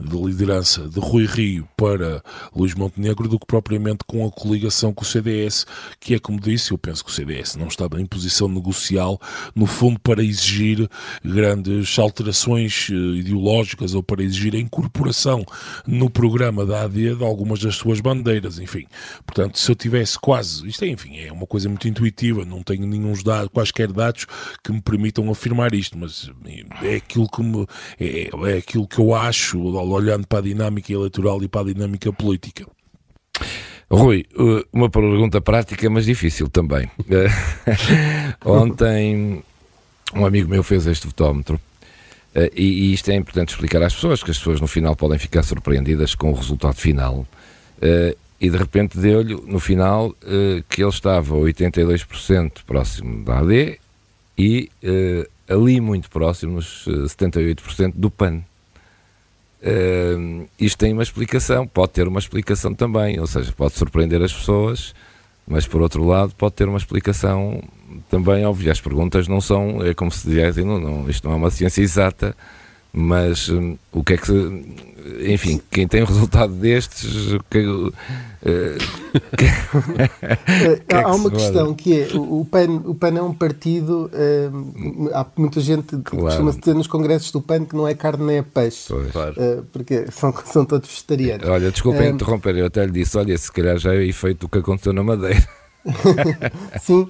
de, 0.00 0.16
liderança 0.16 0.88
de 0.88 0.98
Rui 0.98 1.26
Rio 1.26 1.68
para 1.76 2.22
Luís 2.56 2.74
Montenegro 2.74 3.28
do 3.28 3.38
que 3.38 3.46
propriamente 3.46 4.04
com 4.06 4.26
a 4.26 4.30
coligação 4.30 4.94
com 4.94 5.02
o 5.02 5.06
CDS, 5.06 5.66
que 6.00 6.14
é, 6.14 6.18
como 6.18 6.40
disse, 6.40 6.72
eu 6.72 6.78
penso 6.78 7.04
que 7.04 7.10
o 7.10 7.14
CDS 7.14 7.56
não 7.56 7.68
estava 7.68 8.00
em 8.00 8.06
posição 8.06 8.48
negocial, 8.48 9.20
no 9.54 9.66
fundo, 9.66 10.00
para 10.00 10.24
exigir 10.24 10.88
grandes 11.22 11.98
alterações 11.98 12.88
eh, 12.90 12.94
ideológicas 12.94 13.92
ou 13.92 14.02
para 14.14 14.22
exigir 14.22 14.54
a 14.54 14.58
incorporação 14.58 15.44
no 15.84 16.08
programa 16.08 16.64
da 16.64 16.82
AD 16.82 17.16
de 17.16 17.24
algumas 17.24 17.58
das 17.58 17.74
suas 17.74 17.98
bandeiras, 18.00 18.60
enfim. 18.60 18.86
Portanto, 19.26 19.58
se 19.58 19.70
eu 19.70 19.74
tivesse 19.74 20.16
quase, 20.18 20.66
isto 20.68 20.84
é, 20.84 20.88
enfim, 20.88 21.18
é 21.18 21.32
uma 21.32 21.46
coisa 21.46 21.68
muito 21.68 21.88
intuitiva, 21.88 22.44
não 22.44 22.62
tenho 22.62 22.86
nenhum 22.86 23.12
dados, 23.24 23.50
quaisquer 23.52 23.92
dados 23.92 24.26
que 24.62 24.72
me 24.72 24.80
permitam 24.80 25.28
afirmar 25.30 25.74
isto, 25.74 25.98
mas 25.98 26.30
é 26.82 26.96
aquilo 26.96 27.28
que 27.28 27.42
me, 27.42 27.66
é, 27.98 28.30
é 28.52 28.58
aquilo 28.58 28.86
que 28.86 29.00
eu 29.00 29.14
acho, 29.14 29.60
olhando 29.60 30.26
para 30.28 30.38
a 30.38 30.42
dinâmica 30.42 30.92
eleitoral 30.92 31.42
e 31.42 31.48
para 31.48 31.62
a 31.62 31.72
dinâmica 31.72 32.12
política. 32.12 32.64
Rui, 33.90 34.24
uma 34.72 34.88
pergunta 34.88 35.40
prática, 35.40 35.90
mas 35.90 36.06
difícil 36.06 36.48
também. 36.48 36.88
Ontem 38.44 39.42
um 40.14 40.24
amigo 40.24 40.48
meu 40.48 40.62
fez 40.62 40.86
este 40.86 41.06
votómetro 41.06 41.60
Uh, 41.73 41.73
e, 42.54 42.64
e, 42.64 42.92
isto 42.92 43.10
é 43.10 43.14
importante 43.14 43.50
explicar 43.50 43.82
às 43.82 43.94
pessoas, 43.94 44.22
que 44.22 44.30
as 44.30 44.38
pessoas 44.38 44.60
no 44.60 44.66
final 44.66 44.96
podem 44.96 45.18
ficar 45.18 45.42
surpreendidas 45.42 46.14
com 46.14 46.32
o 46.32 46.34
resultado 46.34 46.74
final. 46.74 47.26
Uh, 47.78 48.16
e 48.40 48.50
de 48.50 48.56
repente 48.56 48.98
deu-lhe 48.98 49.34
no 49.46 49.60
final 49.60 50.08
uh, 50.08 50.62
que 50.68 50.82
ele 50.82 50.90
estava 50.90 51.34
82% 51.36 52.64
próximo 52.66 53.24
da 53.24 53.38
AD 53.38 53.78
e 54.36 54.68
ali 55.48 55.80
muito 55.80 56.10
próximo, 56.10 56.54
nos 56.54 56.86
78% 56.88 57.92
do 57.94 58.10
PAN. 58.10 58.42
isto 60.58 60.76
tem 60.76 60.92
uma 60.92 61.04
explicação, 61.04 61.66
pode 61.68 61.92
ter 61.92 62.08
uma 62.08 62.18
explicação 62.18 62.74
também, 62.74 63.20
ou 63.20 63.28
seja, 63.28 63.52
pode 63.52 63.74
surpreender 63.74 64.20
as 64.20 64.32
pessoas, 64.32 64.92
mas 65.46 65.66
por 65.66 65.82
outro 65.82 66.04
lado 66.04 66.34
pode 66.36 66.54
ter 66.54 66.68
uma 66.68 66.78
explicação 66.78 67.62
também, 68.10 68.44
óbvio, 68.44 68.70
as 68.72 68.80
perguntas 68.80 69.28
não 69.28 69.40
são, 69.40 69.84
é 69.84 69.94
como 69.94 70.10
se 70.10 70.26
dizia, 70.26 70.64
não, 70.64 70.80
não, 70.80 71.08
isto 71.08 71.26
não 71.26 71.34
é 71.34 71.36
uma 71.36 71.50
ciência 71.50 71.82
exata, 71.82 72.36
mas 72.96 73.48
um, 73.48 73.76
o 73.92 74.04
que 74.04 74.12
é 74.12 74.16
que 74.16 74.26
se, 74.28 74.32
enfim, 75.26 75.60
quem 75.68 75.88
tem 75.88 76.04
um 76.04 76.06
resultado 76.06 76.52
destes 76.54 77.36
que, 77.50 77.66
uh, 77.66 77.92
que, 79.36 79.46
que 80.86 80.94
há 80.94 81.12
uma 81.12 81.28
que 81.28 81.36
questão 81.36 81.74
que 81.74 82.02
é 82.02 82.08
o 82.14 82.46
PAN, 82.48 82.82
o 82.84 82.94
PAN 82.94 83.18
é 83.18 83.22
um 83.22 83.34
partido 83.34 84.08
uh, 84.14 85.10
há 85.12 85.26
muita 85.36 85.60
gente 85.60 85.96
que 85.96 86.02
claro. 86.02 86.26
costuma 86.26 86.52
dizer 86.52 86.74
nos 86.74 86.86
congressos 86.86 87.32
do 87.32 87.42
PAN 87.42 87.64
que 87.64 87.74
não 87.74 87.88
é 87.88 87.94
carne 87.96 88.24
nem 88.24 88.36
é 88.36 88.42
peixe. 88.42 88.92
Uh, 88.92 89.64
porque 89.72 90.06
são, 90.12 90.32
são 90.46 90.64
todos 90.64 90.88
vegetarianos. 90.88 91.48
Olha, 91.48 91.72
desculpem 91.72 92.10
interromper, 92.10 92.56
eu 92.56 92.66
até 92.66 92.86
lhe 92.86 92.92
disse 92.92 93.18
olha, 93.18 93.36
se 93.36 93.50
calhar 93.50 93.76
já 93.76 93.92
é 93.92 94.04
efeito 94.04 94.42
do 94.42 94.48
que 94.48 94.58
aconteceu 94.58 94.92
na 94.92 95.02
Madeira. 95.02 95.44
Sim 96.80 97.08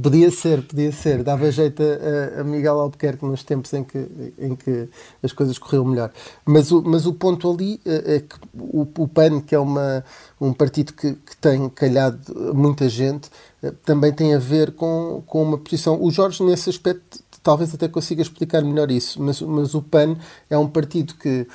Podia 0.00 0.30
ser, 0.30 0.62
podia 0.62 0.92
ser. 0.92 1.22
Dava 1.22 1.50
jeito 1.50 1.82
a, 1.82 2.40
a, 2.40 2.44
Miguel 2.44 2.78
Albuquerque 2.78 3.24
nos 3.24 3.42
tempos 3.42 3.72
em 3.72 3.82
que, 3.82 4.32
em 4.38 4.54
que 4.54 4.88
as 5.22 5.32
coisas 5.32 5.58
corriam 5.58 5.84
melhor. 5.84 6.12
Mas 6.44 6.70
o, 6.70 6.82
mas 6.82 7.06
o 7.06 7.14
ponto 7.14 7.50
ali 7.50 7.80
é, 7.84 8.16
é 8.16 8.20
que 8.20 8.36
o, 8.54 8.86
o 8.98 9.08
PAN, 9.08 9.40
que 9.40 9.54
é 9.54 9.58
uma, 9.58 10.04
um 10.40 10.52
partido 10.52 10.92
que, 10.92 11.14
que 11.14 11.36
tem 11.38 11.68
calhado 11.68 12.54
muita 12.54 12.88
gente, 12.88 13.30
eh, 13.62 13.72
também 13.84 14.12
tem 14.12 14.34
a 14.34 14.38
ver 14.38 14.72
com, 14.72 15.22
com 15.26 15.42
uma 15.42 15.58
posição. 15.58 16.02
O 16.02 16.10
Jorge, 16.10 16.42
nesse 16.42 16.68
aspecto, 16.68 17.18
talvez 17.46 17.72
até 17.72 17.86
consiga 17.86 18.20
explicar 18.20 18.62
melhor 18.62 18.90
isso, 18.90 19.22
mas, 19.22 19.40
mas 19.40 19.72
o 19.72 19.80
PAN 19.80 20.16
é 20.50 20.58
um 20.58 20.66
partido 20.66 21.14
que 21.14 21.46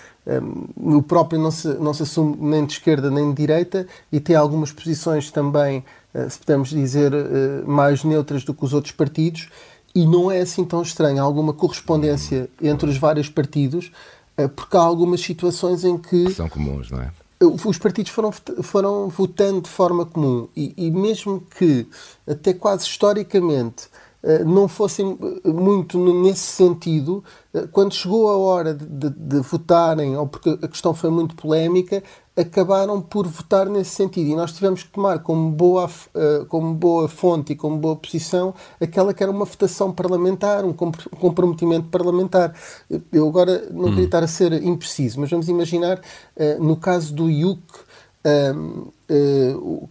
um, 0.78 0.98
o 0.98 1.04
próprio 1.04 1.38
não 1.38 1.52
se, 1.52 1.68
não 1.76 1.94
se 1.94 2.04
assume 2.04 2.38
nem 2.40 2.66
de 2.66 2.74
esquerda 2.74 3.12
nem 3.12 3.30
de 3.30 3.36
direita 3.36 3.86
e 4.10 4.20
tem 4.20 4.36
algumas 4.36 4.72
posições 4.72 5.30
também, 5.32 5.84
se 6.30 6.40
podemos 6.40 6.70
dizer, 6.70 7.14
uh, 7.14 7.70
mais 7.70 8.04
neutras 8.04 8.44
do 8.44 8.54
que 8.54 8.66
os 8.66 8.74
outros 8.74 8.94
partidos. 8.94 9.50
E 9.94 10.06
não 10.06 10.32
é 10.32 10.40
assim 10.40 10.64
tão 10.64 10.82
estranho. 10.82 11.20
Há 11.20 11.22
alguma 11.22 11.54
correspondência 11.54 12.50
entre 12.62 12.90
os 12.90 12.98
vários 12.98 13.30
partidos, 13.30 13.92
uh, 14.38 14.50
porque 14.50 14.78
há 14.78 14.82
algumas 14.82 15.22
situações 15.22 15.84
em 15.84 15.98
que. 15.98 16.26
que 16.26 16.34
são 16.34 16.50
comuns, 16.50 16.90
não 16.90 17.02
é? 17.02 17.12
os 17.44 17.78
partidos 17.80 18.12
foram, 18.12 18.32
foram 18.32 19.10
votando 19.10 19.62
de 19.62 19.70
forma 19.70 20.06
comum 20.06 20.48
e, 20.56 20.76
e 20.78 20.92
mesmo 20.92 21.42
que, 21.58 21.88
até 22.28 22.54
quase 22.54 22.86
historicamente, 22.86 23.90
eh, 24.24 24.44
não 24.44 24.68
fossem 24.68 25.18
eh, 25.44 25.50
muito 25.50 25.98
nesse 25.98 26.46
sentido, 26.46 27.24
eh, 27.54 27.68
quando 27.72 27.94
chegou 27.94 28.30
a 28.30 28.38
hora 28.38 28.74
de, 28.74 28.86
de, 28.86 29.10
de, 29.10 29.40
votarem, 29.40 30.16
ou 30.16 30.28
porque 30.28 30.60
a 30.62 30.68
questão 30.68 30.94
foi 30.94 31.10
muito 31.10 31.36
polémica, 31.36 32.04
acabaram 32.36 33.02
por 33.02 33.28
votar 33.28 33.68
nesse 33.68 33.92
sentido. 33.92 34.30
E 34.30 34.36
nós 34.36 34.54
tivemos 34.54 34.84
que 34.84 34.90
tomar 34.90 35.20
como 35.20 35.52
boa, 35.52 35.90
como 36.48 36.74
boa 36.74 37.08
fonte 37.08 37.54
e 37.54 37.56
como 37.56 37.78
boa 37.78 37.96
posição 37.96 38.54
aquela 38.80 39.14
que 39.14 39.22
era 39.22 39.32
uma 39.32 39.46
votação 39.46 39.92
parlamentar, 39.92 40.64
um 40.64 40.74
comprometimento 40.74 41.90
parlamentar. 41.90 42.56
Eu 43.12 43.28
agora 43.28 43.68
não 43.72 43.86
queria 43.86 44.02
hum. 44.02 44.06
estar 44.06 44.24
a 44.24 44.28
ser 44.28 44.54
impreciso, 44.64 45.20
mas 45.20 45.30
vamos 45.30 45.50
imaginar, 45.50 46.02
no 46.60 46.78
caso 46.78 47.14
do 47.14 47.30
IUC, 47.30 47.62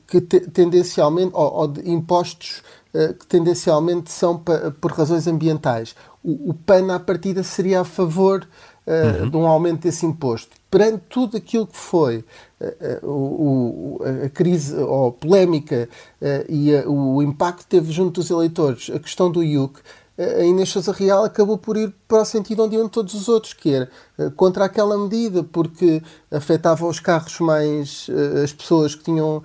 que 0.07 0.21
tendencialmente, 0.21 1.33
ou, 1.35 1.69
de 1.69 1.91
impostos 1.91 2.63
eh, 2.93 3.13
que 3.13 3.25
tendencialmente 3.25 4.11
são 4.11 4.43
por 4.81 4.91
razões 4.91 5.29
ambientais. 5.29 5.95
O, 6.25 6.51
o 6.51 6.55
PAN, 6.55 6.93
à 6.93 6.99
partida, 6.99 7.45
seria 7.45 7.83
a 7.83 7.85
favor 7.85 8.45
uh, 8.87 9.23
uhum. 9.23 9.31
de 9.31 9.37
um 9.37 9.47
aumento 9.47 9.83
desse 9.83 10.07
imposto. 10.07 10.51
Perante 10.71 11.03
tudo 11.09 11.37
aquilo 11.37 11.67
que 11.67 11.77
foi 11.77 12.25
uh, 12.61 13.07
o, 13.07 14.01
a 14.25 14.29
crise 14.29 14.75
ou 14.77 15.09
a 15.09 15.13
polémica 15.13 15.89
e 16.49 16.77
a, 16.77 16.89
o 16.89 17.23
impacto 17.23 17.61
que 17.61 17.67
teve 17.67 17.93
junto 17.93 18.21
dos 18.21 18.31
eleitores, 18.31 18.91
a 18.95 18.99
questão 18.99 19.31
do 19.31 19.43
IUC, 19.43 19.81
a 20.19 20.45
Inês 20.45 20.69
Sousa 20.69 20.93
Real 20.93 21.25
acabou 21.25 21.57
por 21.57 21.79
ir 21.79 21.95
para 22.07 22.21
o 22.21 22.25
sentido 22.27 22.63
onde 22.63 22.77
iam 22.77 22.91
todos 22.91 23.15
os 23.15 23.27
outros, 23.27 23.55
que 23.55 23.73
era 23.73 23.91
contra 24.37 24.67
aquela 24.67 24.99
medida, 24.99 25.43
porque 25.43 26.03
afetava 26.31 26.87
os 26.87 27.01
carros 27.01 27.41
mais. 27.41 28.07
as 28.45 28.53
pessoas 28.53 28.95
que 28.95 29.03
tinham 29.03 29.43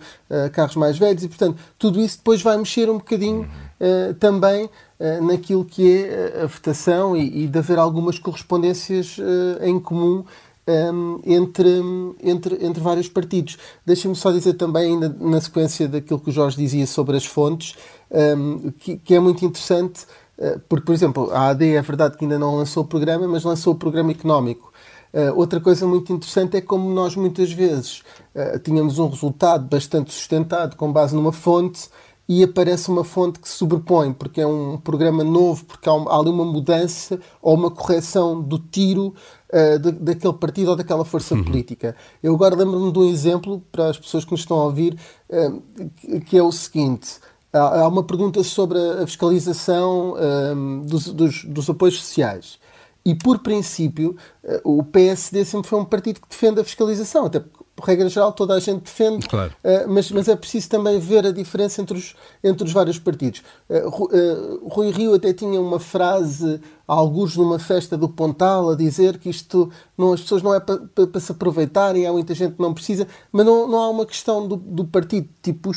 carros 0.51 0.75
mais 0.75 0.97
velhos 0.97 1.23
e, 1.23 1.29
portanto, 1.29 1.57
tudo 1.79 2.01
isso 2.01 2.17
depois 2.17 2.41
vai 2.41 2.57
mexer 2.57 2.89
um 2.89 2.97
bocadinho 2.97 3.49
também 4.19 4.69
naquilo 5.21 5.65
que 5.65 5.91
é 5.91 6.43
a 6.43 6.45
votação 6.45 7.17
e, 7.17 7.43
e 7.43 7.47
de 7.47 7.59
haver 7.59 7.77
algumas 7.77 8.17
correspondências 8.17 9.17
em 9.61 9.77
comum 9.79 10.23
um, 10.67 11.19
entre, 11.25 11.69
entre, 12.23 12.65
entre 12.65 12.81
vários 12.81 13.07
partidos. 13.07 13.57
Deixem-me 13.85 14.15
só 14.15 14.31
dizer 14.31 14.53
também, 14.53 14.93
ainda 14.93 15.15
na 15.19 15.39
sequência 15.41 15.87
daquilo 15.87 16.19
que 16.19 16.29
o 16.29 16.33
Jorge 16.33 16.57
dizia 16.57 16.87
sobre 16.87 17.17
as 17.17 17.25
fontes, 17.25 17.75
um, 18.09 18.71
que, 18.71 18.97
que, 18.97 19.13
é 19.13 19.19
muito 19.19 19.45
interessante 19.45 20.05
eh, 20.37 20.59
porque, 20.67 20.85
por 20.85 20.93
exemplo, 20.93 21.31
a 21.31 21.49
AD 21.49 21.75
é 21.75 21.81
verdade 21.81 22.17
que 22.17 22.25
ainda 22.25 22.37
não 22.37 22.55
lançou 22.55 22.83
o 22.83 22.87
programa, 22.87 23.27
mas 23.27 23.43
lançou 23.43 23.73
o 23.73 23.77
programa 23.77 24.11
económico. 24.11 24.73
Uh, 25.13 25.33
outra 25.39 25.61
coisa 25.61 25.87
muito 25.87 26.11
interessante 26.11 26.57
é 26.57 26.61
como 26.61 26.93
nós 26.93 27.15
muitas 27.15 27.49
vezes 27.49 28.03
uh, 28.35 28.59
tínhamos 28.59 28.99
um 28.99 29.07
resultado 29.07 29.65
bastante 29.65 30.11
sustentado 30.11 30.75
com 30.75 30.91
base 30.91 31.15
numa 31.15 31.31
fonte 31.31 31.87
e 32.27 32.43
aparece 32.43 32.89
uma 32.89 33.03
fonte 33.03 33.39
que 33.39 33.47
se 33.47 33.55
sobrepõe, 33.55 34.13
porque 34.13 34.41
é 34.41 34.47
um 34.47 34.77
programa 34.77 35.23
novo, 35.23 35.65
porque 35.65 35.87
há, 35.89 35.93
há 35.93 36.19
ali 36.19 36.29
uma 36.29 36.45
mudança 36.45 37.19
ou 37.41 37.53
uma 37.55 37.69
correção 37.69 38.41
do 38.41 38.57
tiro 38.57 39.13
uh, 39.53 39.79
de, 39.79 39.91
daquele 39.91 40.33
partido 40.33 40.71
ou 40.71 40.75
daquela 40.75 41.05
força 41.05 41.35
uhum. 41.35 41.43
política. 41.43 41.95
Eu 42.23 42.33
agora 42.33 42.55
lembro-me 42.55 42.91
de 42.91 42.99
um 42.99 43.05
exemplo 43.05 43.61
para 43.71 43.89
as 43.89 43.97
pessoas 43.97 44.25
que 44.25 44.31
nos 44.31 44.41
estão 44.41 44.57
a 44.57 44.65
ouvir, 44.65 44.97
que 46.25 46.37
é 46.37 46.43
o 46.43 46.51
seguinte 46.51 47.19
há 47.55 47.87
uma 47.87 48.03
pergunta 48.03 48.43
sobre 48.43 48.77
a 48.77 49.07
fiscalização 49.07 50.15
um, 50.15 50.81
dos, 50.81 51.07
dos, 51.07 51.45
dos, 51.45 51.69
apoios 51.69 51.99
sociais. 51.99 52.59
E, 53.05 53.13
por 53.13 53.39
princípio, 53.39 54.17
eh, 54.43 54.61
o 54.63 54.83
PSD 54.83 55.45
sempre 55.45 55.69
foi 55.69 55.79
um 55.79 55.85
partido 55.85 56.19
que 56.19 56.27
defende 56.27 56.59
a 56.59 56.63
fiscalização, 56.63 57.27
até 57.27 57.43
por 57.75 57.85
regra 57.85 58.07
geral, 58.07 58.31
toda 58.31 58.53
a 58.53 58.59
gente 58.59 58.83
defende, 58.83 59.27
claro. 59.27 59.53
uh, 59.63 59.89
mas, 59.89 60.09
mas 60.09 60.29
é 60.29 60.35
preciso 60.35 60.69
também 60.69 60.97
ver 60.97 61.25
a 61.25 61.31
diferença 61.31 61.81
entre 61.81 61.97
os, 61.97 62.15
entre 62.41 62.63
os 62.63 62.71
vários 62.71 62.97
partidos. 62.97 63.43
Uh, 63.69 64.05
uh, 64.05 64.69
Rui 64.69 64.91
Rio 64.91 65.13
até 65.13 65.33
tinha 65.33 65.59
uma 65.59 65.77
frase, 65.77 66.61
alguns 66.87 67.35
numa 67.35 67.59
festa 67.59 67.97
do 67.97 68.07
Pontal, 68.07 68.69
a 68.69 68.75
dizer 68.75 69.17
que 69.17 69.29
isto, 69.29 69.69
não, 69.97 70.13
as 70.13 70.21
pessoas 70.21 70.41
não 70.41 70.53
é 70.53 70.59
para 70.61 70.77
pa, 70.77 71.05
pa 71.05 71.19
se 71.19 71.33
aproveitarem, 71.33 72.07
há 72.07 72.13
muita 72.13 72.33
gente 72.33 72.55
que 72.55 72.61
não 72.61 72.73
precisa, 72.73 73.07
mas 73.29 73.45
não, 73.45 73.67
não 73.67 73.81
há 73.81 73.89
uma 73.89 74.05
questão 74.05 74.47
do, 74.47 74.55
do 74.55 74.85
partido, 74.85 75.27
tipo 75.43 75.71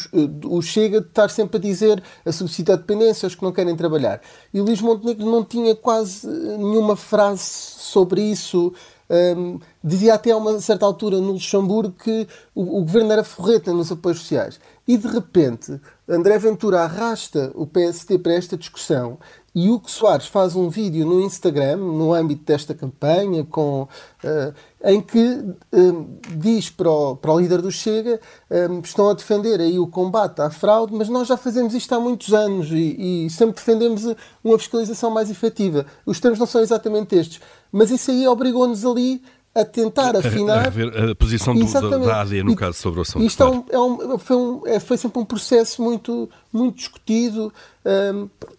o 0.44 0.62
Chega, 0.62 1.00
de 1.00 1.08
estar 1.08 1.28
sempre 1.30 1.56
a 1.56 1.60
dizer 1.60 2.00
a 2.24 2.30
subsídio 2.30 2.74
à 2.74 2.76
dependência, 2.76 3.26
os 3.26 3.34
que 3.34 3.42
não 3.42 3.50
querem 3.50 3.74
trabalhar. 3.74 4.20
E 4.54 4.60
Luís 4.60 4.80
Montenegro 4.80 5.26
não 5.26 5.42
tinha 5.42 5.74
quase 5.74 6.28
nenhuma 6.28 6.94
frase 6.94 7.42
sobre 7.42 8.22
isso. 8.22 8.72
Um, 9.10 9.58
dizia 9.82 10.14
até 10.14 10.32
a 10.32 10.36
uma 10.36 10.60
certa 10.60 10.84
altura 10.84 11.16
no 11.18 11.32
Luxemburgo 11.32 11.92
que 11.92 12.28
o, 12.54 12.78
o, 12.78 12.84
governo 12.84 13.10
era 13.10 13.24
forreta 13.24 13.72
nos 13.72 13.90
apoios 13.90 14.18
sociais. 14.18 14.60
E 14.86 14.98
de 14.98 15.08
repente, 15.08 15.80
André 16.06 16.38
Ventura 16.38 16.82
arrasta 16.82 17.50
o 17.54 17.66
PST 17.66 18.18
para 18.18 18.34
esta 18.34 18.56
discussão 18.56 19.18
e 19.54 19.70
Hugo 19.70 19.90
Soares 19.90 20.26
faz 20.26 20.54
um 20.54 20.68
vídeo 20.68 21.06
no 21.06 21.20
Instagram, 21.20 21.76
no 21.76 22.12
âmbito 22.12 22.44
desta 22.44 22.74
campanha, 22.74 23.44
com, 23.44 23.82
uh, 23.82 24.54
em 24.84 25.00
que 25.00 25.18
uh, 25.18 26.08
diz 26.36 26.70
para 26.70 26.90
o, 26.90 27.16
para 27.16 27.32
o 27.32 27.40
líder 27.40 27.62
do 27.62 27.70
Chega 27.70 28.20
uh, 28.50 28.80
estão 28.84 29.10
a 29.10 29.14
defender 29.14 29.60
aí 29.60 29.78
o 29.78 29.86
combate 29.86 30.40
à 30.40 30.50
fraude, 30.50 30.94
mas 30.94 31.08
nós 31.08 31.26
já 31.26 31.36
fazemos 31.36 31.74
isto 31.74 31.92
há 31.94 31.98
muitos 31.98 32.32
anos 32.32 32.70
e, 32.70 33.24
e 33.26 33.30
sempre 33.30 33.56
defendemos 33.56 34.04
uma 34.44 34.58
fiscalização 34.58 35.10
mais 35.10 35.30
efetiva. 35.30 35.86
Os 36.04 36.20
termos 36.20 36.38
não 36.38 36.46
são 36.46 36.60
exatamente 36.60 37.16
estes, 37.16 37.40
mas 37.72 37.90
isso 37.90 38.10
aí 38.10 38.28
obrigou-nos 38.28 38.84
ali 38.84 39.22
a 39.54 39.64
tentar 39.64 40.16
afinar. 40.16 40.66
A, 40.66 41.08
a, 41.08 41.10
a 41.12 41.14
posição 41.14 41.54
do, 41.54 41.66
da, 41.66 41.98
da 41.98 42.20
AD, 42.20 42.42
no 42.42 42.52
e, 42.52 42.56
caso, 42.56 42.78
sobre 42.78 43.00
o 43.00 43.02
assunto. 43.02 43.24
Isto 43.24 43.38
claro. 43.38 43.64
é 43.70 43.78
um, 43.78 44.02
é 44.02 44.14
um, 44.14 44.18
foi, 44.18 44.36
um, 44.36 44.66
é, 44.66 44.80
foi 44.80 44.96
sempre 44.96 45.20
um 45.20 45.24
processo 45.24 45.82
muito, 45.82 46.28
muito 46.52 46.76
discutido. 46.76 47.52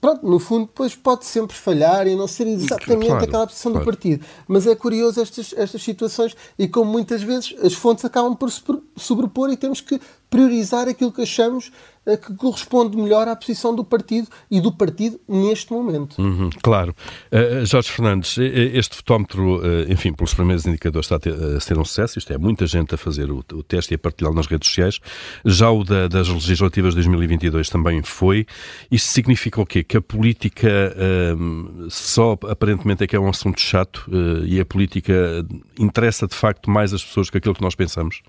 Pronto, 0.02 0.28
no 0.28 0.40
fundo, 0.40 0.66
depois 0.66 0.96
pode 0.96 1.26
sempre 1.26 1.56
falhar 1.56 2.08
e 2.08 2.16
não 2.16 2.28
ser 2.28 2.48
exatamente 2.48 3.06
claro, 3.06 3.24
aquela 3.24 3.48
posição 3.48 3.72
claro. 3.72 3.86
do 3.86 3.92
partido. 3.92 4.26
Mas 4.48 4.66
é 4.66 4.76
curioso 4.76 5.22
estas, 5.22 5.54
estas 5.56 5.82
situações 5.84 6.36
e, 6.58 6.68
como 6.68 6.92
muitas 6.92 7.22
vezes, 7.22 7.54
as 7.62 7.74
fontes 7.74 8.04
acabam 8.04 8.36
por 8.36 8.50
se 8.52 8.62
sobrepor 8.98 9.52
e 9.52 9.58
temos 9.58 9.82
que 9.82 10.02
priorizar 10.30 10.88
aquilo 10.88 11.12
que 11.12 11.22
achamos 11.22 11.72
que 12.18 12.34
corresponde 12.36 12.96
melhor 12.98 13.28
à 13.28 13.36
posição 13.36 13.76
do 13.76 13.84
partido 13.84 14.28
e 14.50 14.60
do 14.60 14.72
partido 14.72 15.20
neste 15.28 15.72
momento. 15.72 16.22
Uhum, 16.22 16.50
claro. 16.62 16.96
Uh, 17.32 17.66
Jorge 17.66 17.90
Fernandes, 17.90 18.38
este 18.38 18.96
fotómetro, 18.96 19.60
uh, 19.60 19.92
enfim, 19.92 20.14
pelos 20.14 20.34
primeiros 20.34 20.66
indicadores, 20.66 21.06
está 21.06 21.16
a, 21.16 21.20
ter, 21.20 21.34
a, 21.34 21.60
ser 21.60 21.78
um 21.78 21.86
sucesso. 21.86 22.20
Isto 22.20 22.34
é, 22.34 22.38
muita 22.38 22.66
gente 22.68 22.96
a 22.96 22.98
fazer 22.98 23.32
o, 23.32 23.40
o 23.54 23.64
teste 23.64 23.94
e 23.94 23.96
a 23.96 23.98
partilhá-lo 23.98 24.36
nas 24.36 24.48
redes 24.48 24.68
sociais. 24.68 25.00
Já 25.46 25.70
o 25.70 25.84
da, 25.84 26.08
das 26.08 26.28
legislativas 26.28 26.92
de 26.94 27.02
2022 27.02 27.70
também 27.70 28.02
foi. 28.04 28.46
Isto 28.92 29.08
significa 29.08 29.62
o 29.62 29.66
quê? 29.66 29.84
Que 29.84 29.98
a 29.98 30.02
política 30.02 30.70
uh, 30.70 31.90
só 31.90 32.38
aparentemente 32.50 33.04
é 33.04 33.08
que 33.08 33.16
é 33.16 33.20
um 33.20 33.30
assunto 33.30 33.60
chato 33.60 34.10
e 34.46 34.60
a 34.60 34.66
política 34.66 35.46
interessa 35.78 36.28
de 36.28 36.36
facto 36.36 36.70
mais 36.70 36.94
as 36.94 37.04
pessoas 37.04 37.30
que 37.30 37.38
aquilo 37.38 37.54
que 37.54 37.62
nós 37.62 37.76
pensamos? 37.76 38.22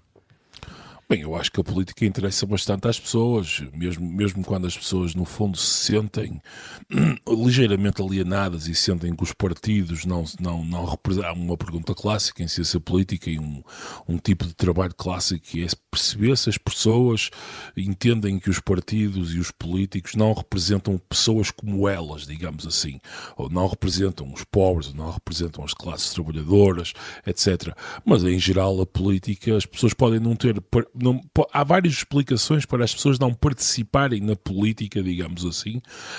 Bem, 1.11 1.23
eu 1.23 1.35
acho 1.35 1.51
que 1.51 1.61
a 1.61 1.65
política 1.65 2.07
interessa 2.07 2.47
bastante 2.47 2.87
às 2.87 3.01
pessoas, 3.01 3.65
mesmo, 3.75 4.09
mesmo 4.09 4.45
quando 4.45 4.69
as 4.69 4.79
pessoas, 4.79 5.13
no 5.13 5.25
fundo, 5.25 5.59
se 5.59 5.87
sentem 5.87 6.41
ligeiramente 7.27 8.01
alienadas 8.01 8.69
e 8.69 8.77
sentem 8.77 9.13
que 9.17 9.25
os 9.25 9.33
partidos 9.33 10.05
não, 10.05 10.25
não, 10.39 10.65
não 10.65 10.85
representam. 10.85 11.31
Há 11.31 11.33
uma 11.33 11.57
pergunta 11.57 11.97
clássica 11.97 12.45
em 12.45 12.47
ciência 12.47 12.79
política 12.79 13.29
e 13.29 13.41
um, 13.41 13.61
um 14.07 14.19
tipo 14.19 14.47
de 14.47 14.55
trabalho 14.55 14.95
clássico 14.95 15.47
que 15.47 15.65
é 15.65 15.67
perceber 15.91 16.39
se 16.39 16.49
as 16.49 16.57
pessoas 16.57 17.29
entendem 17.77 18.39
que 18.39 18.49
os 18.49 18.61
partidos 18.61 19.35
e 19.35 19.41
os 19.41 19.51
políticos 19.51 20.15
não 20.15 20.33
representam 20.33 20.97
pessoas 20.97 21.51
como 21.51 21.89
elas, 21.89 22.25
digamos 22.25 22.65
assim, 22.65 23.01
ou 23.37 23.51
não 23.51 23.67
representam 23.67 24.33
os 24.33 24.45
pobres, 24.45 24.91
ou 24.91 24.95
não 24.95 25.11
representam 25.11 25.65
as 25.65 25.75
classes 25.75 26.15
trabalhadoras, 26.15 26.93
etc. 27.27 27.77
Mas, 28.05 28.23
em 28.23 28.39
geral, 28.39 28.81
a 28.81 28.87
política, 28.87 29.57
as 29.57 29.67
pessoas 29.67 29.93
podem 29.93 30.21
não 30.21 30.37
ter 30.37 30.55
não, 31.01 31.21
há 31.53 31.65
várias 31.65 31.95
explicações 31.95 32.67
para 32.67 32.85
as 32.85 32.95
pessoas 32.95 33.19
não 33.19 33.33
participarem 33.33 34.21
na 34.21 34.37
política, 34.37 35.03
digamos 35.03 35.45
assim, 35.45 35.79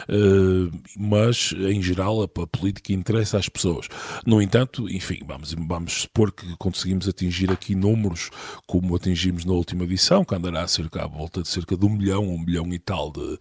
uh, 0.09 0.71
mas 0.97 1.53
em 1.53 1.81
geral 1.81 2.23
a, 2.23 2.27
política 2.27 2.93
interessa 2.93 3.37
às 3.37 3.47
pessoas. 3.47 3.87
No 4.25 4.41
entanto, 4.41 4.89
enfim, 4.89 5.19
vamos, 5.25 5.53
vamos 5.53 6.01
supor 6.01 6.31
que 6.31 6.45
conseguimos 6.57 7.07
atingir 7.07 7.51
aqui 7.51 7.75
números 7.75 8.29
como 8.65 8.95
atingimos 8.95 9.45
na 9.45 9.53
última 9.53 9.83
edição, 9.83 10.25
que 10.25 10.33
andará 10.33 10.67
cerca, 10.67 11.03
à 11.03 11.07
volta 11.07 11.41
de 11.41 11.47
cerca 11.47 11.77
de 11.77 11.85
um 11.85 11.89
milhão, 11.89 12.27
um 12.27 12.39
milhão 12.39 12.67
e 12.73 12.79
tal 12.79 13.11
de, 13.11 13.37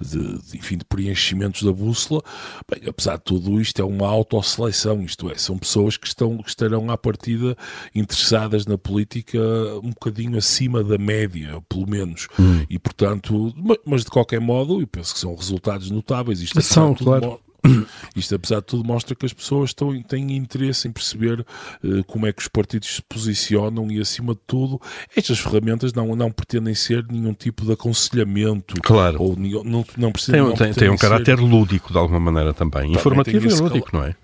de, 0.00 0.42
de 0.42 0.58
enfim, 0.58 0.78
de 0.78 0.84
preenchimentos 0.84 1.62
da 1.62 1.72
bússola. 1.72 2.22
Bem, 2.70 2.88
apesar 2.88 3.16
de 3.16 3.24
tudo 3.24 3.60
isto, 3.60 3.80
é 3.80 3.84
uma 3.84 4.06
autoseleção, 4.06 5.02
isto 5.02 5.30
é, 5.30 5.34
são 5.36 5.58
pessoas 5.58 5.96
que, 5.96 6.06
estão, 6.06 6.38
que 6.38 6.48
estarão 6.48 6.90
à 6.90 6.96
partida 6.96 7.56
interessadas 7.94 8.66
na 8.66 8.78
política 8.78 9.38
um 9.82 9.90
bocadinho 9.90 10.38
acima 10.38 10.83
da 10.84 10.98
média, 10.98 11.62
pelo 11.68 11.88
menos. 11.88 12.28
Hum. 12.38 12.64
E, 12.68 12.78
portanto, 12.78 13.54
mas 13.84 14.04
de 14.04 14.10
qualquer 14.10 14.40
modo, 14.40 14.80
eu 14.80 14.86
penso 14.86 15.14
que 15.14 15.20
são 15.20 15.34
resultados 15.34 15.90
notáveis. 15.90 16.40
Isto 16.40 16.60
são, 16.62 16.94
claro. 16.94 17.40
Isto, 18.14 18.34
apesar 18.34 18.56
de 18.56 18.66
tudo, 18.66 18.84
mostra 18.84 19.14
que 19.14 19.24
as 19.24 19.32
pessoas 19.32 19.70
estão, 19.70 20.00
têm 20.02 20.36
interesse 20.36 20.86
em 20.86 20.92
perceber 20.92 21.40
uh, 21.40 22.04
como 22.06 22.26
é 22.26 22.32
que 22.32 22.42
os 22.42 22.48
partidos 22.48 22.96
se 22.96 23.02
posicionam 23.02 23.90
e, 23.90 24.00
acima 24.00 24.34
de 24.34 24.40
tudo, 24.46 24.80
estas 25.16 25.38
ferramentas 25.38 25.92
não, 25.92 26.14
não 26.14 26.30
pretendem 26.30 26.74
ser 26.74 27.06
nenhum 27.10 27.32
tipo 27.32 27.64
de 27.64 27.72
aconselhamento. 27.72 28.74
Claro. 28.82 29.22
Ou 29.22 29.36
não, 29.36 29.84
não 29.96 30.12
precisam, 30.12 30.52
tem, 30.52 30.66
tem, 30.66 30.74
tem 30.74 30.90
um 30.90 30.96
caráter 30.96 31.38
ser... 31.38 31.42
lúdico, 31.42 31.92
de 31.92 31.98
alguma 31.98 32.20
maneira, 32.20 32.52
também. 32.52 32.82
também 32.82 32.92
Informativo 32.92 33.46
e 33.46 33.54
lúdico, 33.54 33.90
não 33.92 34.04
é? 34.04 34.14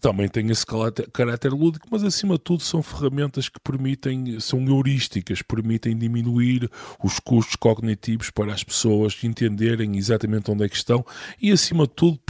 Também 0.00 0.28
tem 0.28 0.50
esse 0.50 0.64
caráter 1.12 1.52
lúdico, 1.52 1.86
mas 1.90 2.04
acima 2.04 2.34
de 2.34 2.40
tudo 2.40 2.62
são 2.62 2.82
ferramentas 2.82 3.48
que 3.48 3.58
permitem, 3.60 4.38
são 4.40 4.64
heurísticas, 4.66 5.42
permitem 5.42 5.96
diminuir 5.96 6.70
os 7.02 7.18
custos 7.18 7.56
cognitivos 7.56 8.30
para 8.30 8.52
as 8.52 8.62
pessoas 8.62 9.16
entenderem 9.22 9.96
exatamente 9.96 10.50
onde 10.50 10.64
é 10.64 10.68
que 10.68 10.76
estão 10.76 11.04
e 11.40 11.50
acima 11.50 11.86
de 11.86 11.94
tudo 11.94 12.20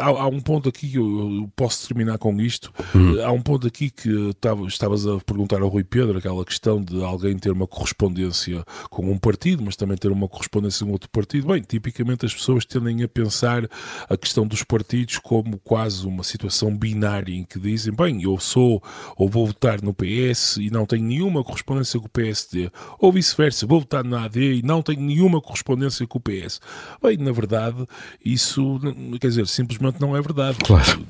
há, 0.00 0.06
há 0.06 0.26
um 0.26 0.40
ponto 0.40 0.68
aqui 0.68 0.88
que 0.88 0.98
eu, 0.98 1.50
posso 1.54 1.88
terminar 1.88 2.18
com 2.18 2.40
isto, 2.40 2.72
hum. 2.94 3.20
há 3.22 3.32
um 3.32 3.40
ponto 3.40 3.66
aqui 3.66 3.90
que 3.90 4.34
tava, 4.40 4.66
estavas 4.66 5.06
a 5.06 5.18
perguntar 5.18 5.60
ao 5.60 5.68
Rui 5.68 5.84
Pedro, 5.84 6.18
aquela 6.18 6.44
questão 6.44 6.82
de 6.82 7.02
alguém 7.02 7.36
ter 7.38 7.50
uma 7.50 7.66
correspondência 7.66 8.64
com 8.90 9.10
um 9.10 9.18
partido, 9.18 9.62
mas 9.64 9.76
também 9.76 9.96
ter 9.96 10.10
uma 10.10 10.28
correspondência 10.28 10.84
com 10.84 10.92
outro 10.92 11.08
partido. 11.10 11.48
Bem, 11.48 11.62
tipicamente 11.62 12.26
as 12.26 12.34
pessoas 12.34 12.64
tendem 12.64 13.02
a 13.02 13.08
pensar 13.08 13.68
a 14.08 14.16
questão 14.16 14.46
dos 14.46 14.62
partidos 14.62 15.18
como 15.18 15.58
quase 15.58 16.06
uma 16.06 16.22
situação 16.22 16.76
binária 16.78 17.34
em 17.34 17.44
que 17.44 17.58
dizem, 17.58 17.92
bem, 17.92 18.22
eu 18.22 18.38
sou 18.38 18.82
ou 19.16 19.28
vou 19.28 19.46
votar 19.46 19.82
no 19.82 19.92
PS 19.92 20.56
e 20.58 20.70
não 20.70 20.86
tenho 20.86 21.04
nenhuma 21.04 21.44
correspondência 21.44 21.98
com 21.98 22.06
o 22.06 22.10
PSD, 22.10 22.70
ou 22.98 23.12
vice-versa, 23.12 23.66
vou 23.66 23.80
votar 23.80 24.04
na 24.04 24.24
AD 24.24 24.58
e 24.58 24.62
não 24.62 24.82
tenho 24.82 25.00
nenhuma 25.00 25.40
correspondência 25.40 26.06
com 26.06 26.18
o 26.18 26.20
PS. 26.20 26.60
Bem, 27.02 27.16
na 27.16 27.32
verdade, 27.32 27.86
isso, 28.24 28.80
quer 29.20 29.28
dizer, 29.28 29.46
simplesmente 29.46 30.00
não 30.00 30.16
é 30.16 30.20
verdade. 30.20 30.58
Claro. 30.64 31.04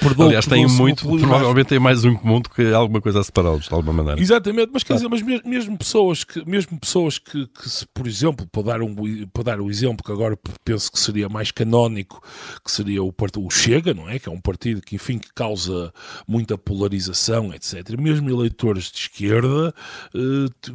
Perdão, 0.00 0.26
Aliás, 0.26 0.46
tem 0.46 0.66
muito, 0.66 1.06
provavelmente 1.06 1.68
tem 1.68 1.78
mais 1.78 2.04
um 2.04 2.14
comum 2.14 2.40
do 2.40 2.50
que 2.50 2.72
alguma 2.72 3.00
coisa 3.00 3.20
a 3.20 3.24
separá-los, 3.24 3.68
de 3.68 3.74
alguma 3.74 3.92
maneira. 3.92 4.20
Exatamente, 4.20 4.70
mas 4.72 4.82
quer 4.82 4.94
dizer, 4.94 5.08
mas 5.08 5.22
mesmo, 5.22 5.76
pessoas 5.76 6.24
que, 6.24 6.48
mesmo 6.48 6.78
pessoas 6.78 7.18
que, 7.18 7.46
que 7.46 7.68
se, 7.68 7.86
por 7.86 8.06
exemplo, 8.06 8.46
para 8.46 8.62
dar, 8.62 8.82
um, 8.82 8.94
para 9.32 9.42
dar 9.42 9.60
o 9.60 9.70
exemplo 9.70 10.04
que 10.04 10.12
agora 10.12 10.38
penso 10.64 10.90
que 10.90 10.98
seria 10.98 11.28
mais 11.28 11.50
canónico, 11.50 12.22
que 12.64 12.70
seria 12.70 13.02
o, 13.02 13.12
o 13.38 13.50
Chega, 13.50 13.94
não 13.94 14.08
é? 14.08 14.18
Que 14.18 14.28
é 14.28 14.32
um 14.32 14.40
partido 14.40 14.80
que 14.80 14.93
enfim, 14.94 15.18
que 15.18 15.32
causa 15.34 15.92
muita 16.26 16.56
polarização, 16.56 17.52
etc. 17.52 17.98
Mesmo 17.98 18.30
eleitores 18.30 18.90
de 18.90 18.98
esquerda 18.98 19.74
eh, 20.14 20.70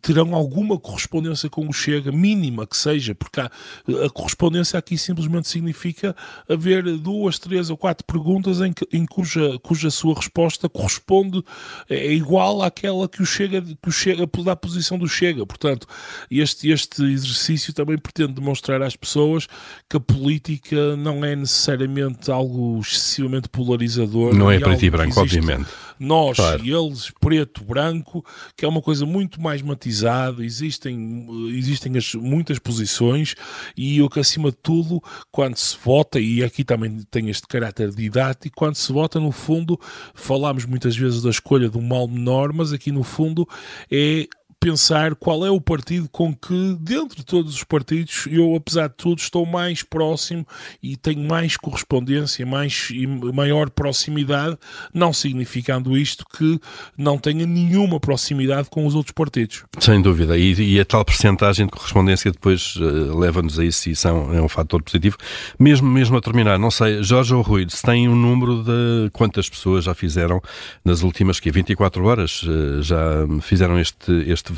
terão 0.00 0.34
alguma 0.34 0.78
correspondência 0.78 1.48
com 1.48 1.68
o 1.68 1.72
Chega, 1.72 2.12
mínima 2.12 2.66
que 2.66 2.76
seja, 2.76 3.14
porque 3.14 3.40
há, 3.40 3.50
a 4.04 4.10
correspondência 4.10 4.78
aqui 4.78 4.96
simplesmente 4.96 5.48
significa 5.48 6.14
haver 6.48 6.98
duas, 6.98 7.38
três 7.38 7.70
ou 7.70 7.76
quatro 7.76 8.04
perguntas 8.04 8.60
em, 8.60 8.72
que, 8.72 8.86
em 8.92 9.06
cuja, 9.06 9.58
cuja 9.60 9.90
sua 9.90 10.14
resposta 10.14 10.68
corresponde, 10.68 11.42
é 11.88 12.12
igual 12.12 12.62
àquela 12.62 13.08
que 13.08 13.22
o 13.22 13.26
Chega, 13.26 13.62
que 13.62 13.88
o 13.88 13.92
Chega 13.92 14.26
da 14.44 14.56
posição 14.56 14.98
do 14.98 15.08
Chega. 15.08 15.46
Portanto, 15.46 15.86
este, 16.30 16.70
este 16.70 17.02
exercício 17.02 17.72
também 17.72 17.98
pretende 17.98 18.32
demonstrar 18.32 18.82
às 18.82 18.96
pessoas 18.96 19.46
que 19.88 19.96
a 19.96 20.00
política 20.00 20.96
não 20.96 21.24
é 21.24 21.34
necessariamente 21.34 22.30
algo 22.30 22.80
excessivamente 22.80 23.48
polarizador. 23.54 24.34
Não 24.34 24.50
é 24.50 24.58
preto 24.58 24.84
e 24.84 24.90
branco, 24.90 25.20
obviamente. 25.20 25.68
Nós 25.98 26.36
claro. 26.36 26.64
e 26.64 26.72
eles, 26.72 27.12
preto, 27.20 27.62
branco, 27.62 28.24
que 28.56 28.64
é 28.64 28.68
uma 28.68 28.82
coisa 28.82 29.06
muito 29.06 29.40
mais 29.40 29.62
matizada, 29.62 30.44
existem, 30.44 31.28
existem 31.50 31.96
as, 31.96 32.14
muitas 32.14 32.58
posições 32.58 33.36
e 33.76 34.02
o 34.02 34.10
que 34.10 34.18
acima 34.18 34.50
de 34.50 34.56
tudo, 34.56 35.00
quando 35.30 35.56
se 35.56 35.76
vota, 35.82 36.18
e 36.18 36.42
aqui 36.42 36.64
também 36.64 36.98
tem 37.10 37.30
este 37.30 37.46
caráter 37.46 37.90
didático, 37.90 38.56
quando 38.56 38.74
se 38.74 38.92
vota, 38.92 39.20
no 39.20 39.30
fundo, 39.30 39.78
falamos 40.14 40.64
muitas 40.64 40.96
vezes 40.96 41.22
da 41.22 41.30
escolha 41.30 41.68
do 41.68 41.80
mal 41.80 42.08
menor, 42.08 42.52
mas 42.52 42.72
aqui 42.72 42.90
no 42.90 43.04
fundo 43.04 43.48
é 43.90 44.26
pensar 44.64 45.14
qual 45.14 45.44
é 45.44 45.50
o 45.50 45.60
partido 45.60 46.08
com 46.10 46.34
que, 46.34 46.74
dentro 46.80 47.18
de 47.18 47.24
todos 47.24 47.54
os 47.54 47.62
partidos, 47.62 48.26
eu, 48.30 48.56
apesar 48.56 48.88
de 48.88 48.94
tudo, 48.94 49.18
estou 49.18 49.44
mais 49.44 49.82
próximo 49.82 50.46
e 50.82 50.96
tenho 50.96 51.22
mais 51.28 51.54
correspondência, 51.58 52.46
mais 52.46 52.88
e 52.90 53.06
maior 53.06 53.68
proximidade, 53.68 54.56
não 54.92 55.12
significando 55.12 55.94
isto 55.98 56.24
que 56.34 56.58
não 56.96 57.18
tenha 57.18 57.44
nenhuma 57.44 58.00
proximidade 58.00 58.70
com 58.70 58.86
os 58.86 58.94
outros 58.94 59.12
partidos. 59.12 59.64
Sem 59.78 60.00
dúvida, 60.00 60.38
e, 60.38 60.54
e 60.54 60.80
a 60.80 60.84
tal 60.86 61.04
percentagem 61.04 61.66
de 61.66 61.72
correspondência 61.72 62.32
depois 62.32 62.74
uh, 62.76 63.18
leva-nos 63.18 63.58
a 63.58 63.64
isso 63.66 63.90
e 63.90 63.94
são, 63.94 64.34
é 64.34 64.40
um 64.40 64.48
fator 64.48 64.82
positivo. 64.82 65.18
Mesmo, 65.58 65.86
mesmo 65.90 66.16
a 66.16 66.22
terminar, 66.22 66.58
não 66.58 66.70
sei, 66.70 67.02
Jorge 67.02 67.34
ou 67.34 67.42
Rui, 67.42 67.66
se 67.68 67.82
tem 67.82 68.08
um 68.08 68.16
número 68.16 68.62
de 68.62 69.10
quantas 69.12 69.46
pessoas 69.46 69.84
já 69.84 69.94
fizeram 69.94 70.40
nas 70.82 71.02
últimas 71.02 71.38
que 71.38 71.50
24 71.50 72.02
horas 72.02 72.42
uh, 72.44 72.80
já 72.80 73.26
fizeram 73.42 73.78
este, 73.78 74.10
este 74.26 74.53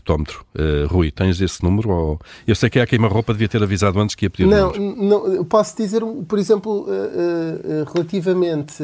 Uh, 0.55 0.87
Rui, 0.89 1.11
tens 1.11 1.41
esse 1.41 1.63
número? 1.63 1.91
Ou... 1.91 2.21
Eu 2.47 2.55
sei 2.55 2.71
que 2.71 2.79
é 2.79 2.83
a 2.83 2.87
queima-roupa 2.87 3.33
devia 3.33 3.49
ter 3.49 3.63
avisado 3.63 3.99
antes 4.01 4.15
que 4.15 4.27
ia 4.27 4.31
pedir 4.31 4.47
Não, 4.47 4.73
não 4.73 5.45
posso 5.45 5.77
dizer, 5.77 6.03
por 6.29 6.39
exemplo, 6.39 6.87
uh, 6.89 7.93
relativamente. 7.93 8.83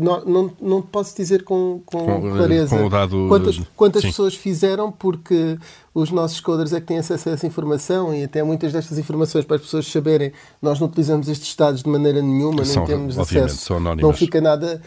não, 0.00 0.24
não, 0.24 0.52
não 0.60 0.82
posso 0.82 1.16
dizer 1.16 1.44
com, 1.44 1.82
com, 1.84 2.04
com 2.04 2.20
clareza 2.20 2.76
com 2.76 2.88
dado, 2.88 3.26
quantas, 3.28 3.60
quantas 3.76 4.02
pessoas 4.02 4.34
fizeram, 4.34 4.90
porque 4.90 5.58
os 5.94 6.10
nossos 6.10 6.40
coders 6.40 6.74
é 6.74 6.80
que 6.80 6.86
têm 6.86 6.98
acesso 6.98 7.30
a 7.30 7.32
essa 7.32 7.46
informação 7.46 8.14
e 8.14 8.24
até 8.24 8.42
muitas 8.42 8.70
destas 8.72 8.98
informações 8.98 9.46
para 9.46 9.56
as 9.56 9.62
pessoas 9.62 9.86
saberem, 9.86 10.30
nós 10.60 10.78
não 10.78 10.88
utilizamos 10.88 11.26
estes 11.28 11.56
dados 11.56 11.82
de 11.82 11.88
maneira 11.88 12.20
nenhuma, 12.20 12.64
são, 12.66 12.84
nem 12.84 12.96
temos 12.96 13.18
acesso. 13.18 13.80
Não 13.80 14.12
fica 14.12 14.40
nada 14.40 14.82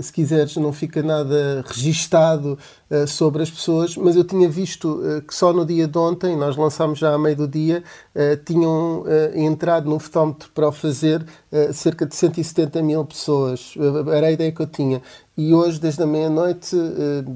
se 0.00 0.12
quiseres, 0.12 0.56
não 0.56 0.72
fica 0.72 1.02
nada 1.02 1.62
registado 1.66 2.58
uh, 2.90 3.06
sobre 3.06 3.42
as 3.42 3.50
pessoas, 3.50 3.96
mas 3.96 4.16
eu 4.16 4.24
tinha 4.24 4.48
visto 4.48 5.00
uh, 5.00 5.22
que 5.22 5.34
só 5.34 5.52
no 5.52 5.64
dia 5.64 5.86
de 5.86 5.98
ontem, 5.98 6.36
nós 6.36 6.56
lançámos 6.56 6.98
já 6.98 7.12
a 7.12 7.18
meio 7.18 7.36
do 7.36 7.48
dia, 7.48 7.82
uh, 8.14 8.36
tinham 8.44 9.04
entrado 9.34 9.88
no 9.88 9.98
fotómetro 9.98 10.50
para 10.54 10.68
o 10.68 10.72
fazer 10.72 11.24
cerca 11.72 12.06
de 12.06 12.14
170 12.14 12.82
mil 12.82 13.04
pessoas. 13.04 13.74
Era 14.12 14.28
a 14.28 14.32
ideia 14.32 14.52
que 14.52 14.60
eu 14.60 14.66
tinha 14.66 15.02
e 15.38 15.52
hoje, 15.52 15.78
desde 15.78 16.02
a 16.02 16.06
meia-noite, 16.06 16.74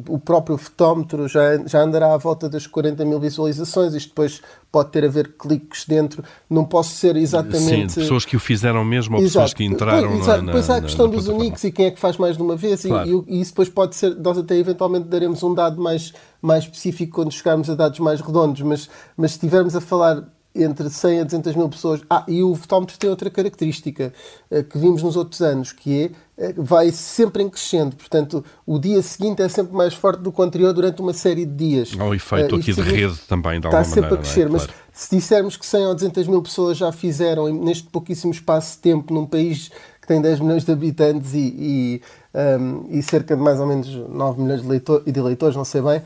o 0.08 0.18
próprio 0.18 0.56
fotómetro 0.56 1.28
já, 1.28 1.58
já 1.66 1.82
andará 1.82 2.14
à 2.14 2.16
volta 2.16 2.48
das 2.48 2.66
40 2.66 3.04
mil 3.04 3.20
visualizações. 3.20 3.92
Isto 3.92 4.08
depois 4.08 4.40
pode 4.72 4.90
ter 4.90 5.04
a 5.04 5.08
ver 5.08 5.34
cliques 5.38 5.84
dentro. 5.84 6.24
Não 6.48 6.64
posso 6.64 6.94
ser 6.94 7.14
exatamente. 7.16 7.92
Sim, 7.92 8.00
pessoas 8.00 8.24
que 8.24 8.34
o 8.34 8.40
fizeram 8.40 8.82
mesmo 8.86 9.16
ou 9.16 9.22
Exato. 9.22 9.44
pessoas 9.44 9.54
que 9.54 9.64
entraram 9.64 10.12
pois, 10.12 10.26
na, 10.26 10.36
Depois 10.38 10.70
há 10.70 10.76
a 10.76 10.80
questão 10.80 11.08
na, 11.08 11.12
dos 11.12 11.28
uniques 11.28 11.62
e 11.64 11.70
quem 11.70 11.86
é 11.86 11.90
que 11.90 12.00
faz 12.00 12.16
mais 12.16 12.38
de 12.38 12.42
uma 12.42 12.56
vez. 12.56 12.82
Claro. 12.82 13.26
E, 13.28 13.36
e, 13.36 13.40
isso 13.42 13.50
depois 13.50 13.68
pode 13.68 13.94
ser. 13.94 14.16
Nós 14.16 14.38
até 14.38 14.56
eventualmente 14.56 15.06
daremos 15.06 15.42
um 15.42 15.52
dado 15.52 15.78
mais, 15.78 16.14
mais 16.40 16.64
específico 16.64 17.16
quando 17.16 17.30
chegarmos 17.30 17.68
a 17.68 17.74
dados 17.74 17.98
mais 17.98 18.22
redondos, 18.22 18.62
mas, 18.62 18.88
mas 19.14 19.32
se 19.32 19.36
estivermos 19.36 19.76
a 19.76 19.80
falar 19.80 20.24
entre 20.54 20.90
100 20.90 21.20
a 21.20 21.24
200 21.24 21.56
mil 21.56 21.68
pessoas. 21.68 22.00
Ah, 22.08 22.24
e 22.26 22.42
o 22.42 22.54
fotómetro 22.54 22.98
tem 22.98 23.08
outra 23.08 23.30
característica 23.30 24.12
uh, 24.50 24.64
que 24.64 24.78
vimos 24.78 25.02
nos 25.02 25.16
outros 25.16 25.40
anos, 25.40 25.72
que 25.72 26.12
é 26.38 26.50
uh, 26.50 26.62
vai 26.62 26.90
sempre 26.90 27.42
em 27.42 27.48
crescendo. 27.48 27.94
Portanto, 27.96 28.44
o 28.66 28.78
dia 28.78 29.00
seguinte 29.02 29.42
é 29.42 29.48
sempre 29.48 29.74
mais 29.74 29.94
forte 29.94 30.20
do 30.20 30.32
que 30.32 30.40
o 30.40 30.44
anterior 30.44 30.72
durante 30.72 31.00
uma 31.00 31.12
série 31.12 31.46
de 31.46 31.54
dias. 31.54 31.92
Há 31.98 32.04
um 32.04 32.14
efeito 32.14 32.56
uh, 32.56 32.58
aqui 32.58 32.72
de 32.72 32.80
rede 32.80 33.16
também, 33.28 33.60
de 33.60 33.66
Está 33.66 33.84
sempre 33.84 34.02
maneira, 34.02 34.16
a 34.16 34.18
é? 34.18 34.22
crescer, 34.22 34.46
é? 34.46 34.48
mas 34.48 34.64
claro. 34.64 34.80
se 34.92 35.16
dissermos 35.16 35.56
que 35.56 35.66
100 35.66 35.86
ou 35.86 35.94
200 35.94 36.26
mil 36.26 36.42
pessoas 36.42 36.76
já 36.76 36.90
fizeram 36.90 37.48
neste 37.52 37.84
pouquíssimo 37.84 38.32
espaço 38.32 38.76
de 38.76 38.78
tempo 38.82 39.14
num 39.14 39.26
país 39.26 39.70
que 40.00 40.06
tem 40.06 40.20
10 40.20 40.40
milhões 40.40 40.64
de 40.64 40.72
habitantes 40.72 41.34
e, 41.34 41.38
e 41.38 42.02
um, 42.34 42.86
e 42.90 43.02
cerca 43.02 43.36
de 43.36 43.42
mais 43.42 43.60
ou 43.60 43.66
menos 43.66 43.88
9 43.88 44.40
milhões 44.40 44.62
de, 44.62 44.68
leitor, 44.68 45.02
de 45.04 45.18
eleitores, 45.18 45.56
não 45.56 45.64
sei 45.64 45.82
bem, 45.82 46.02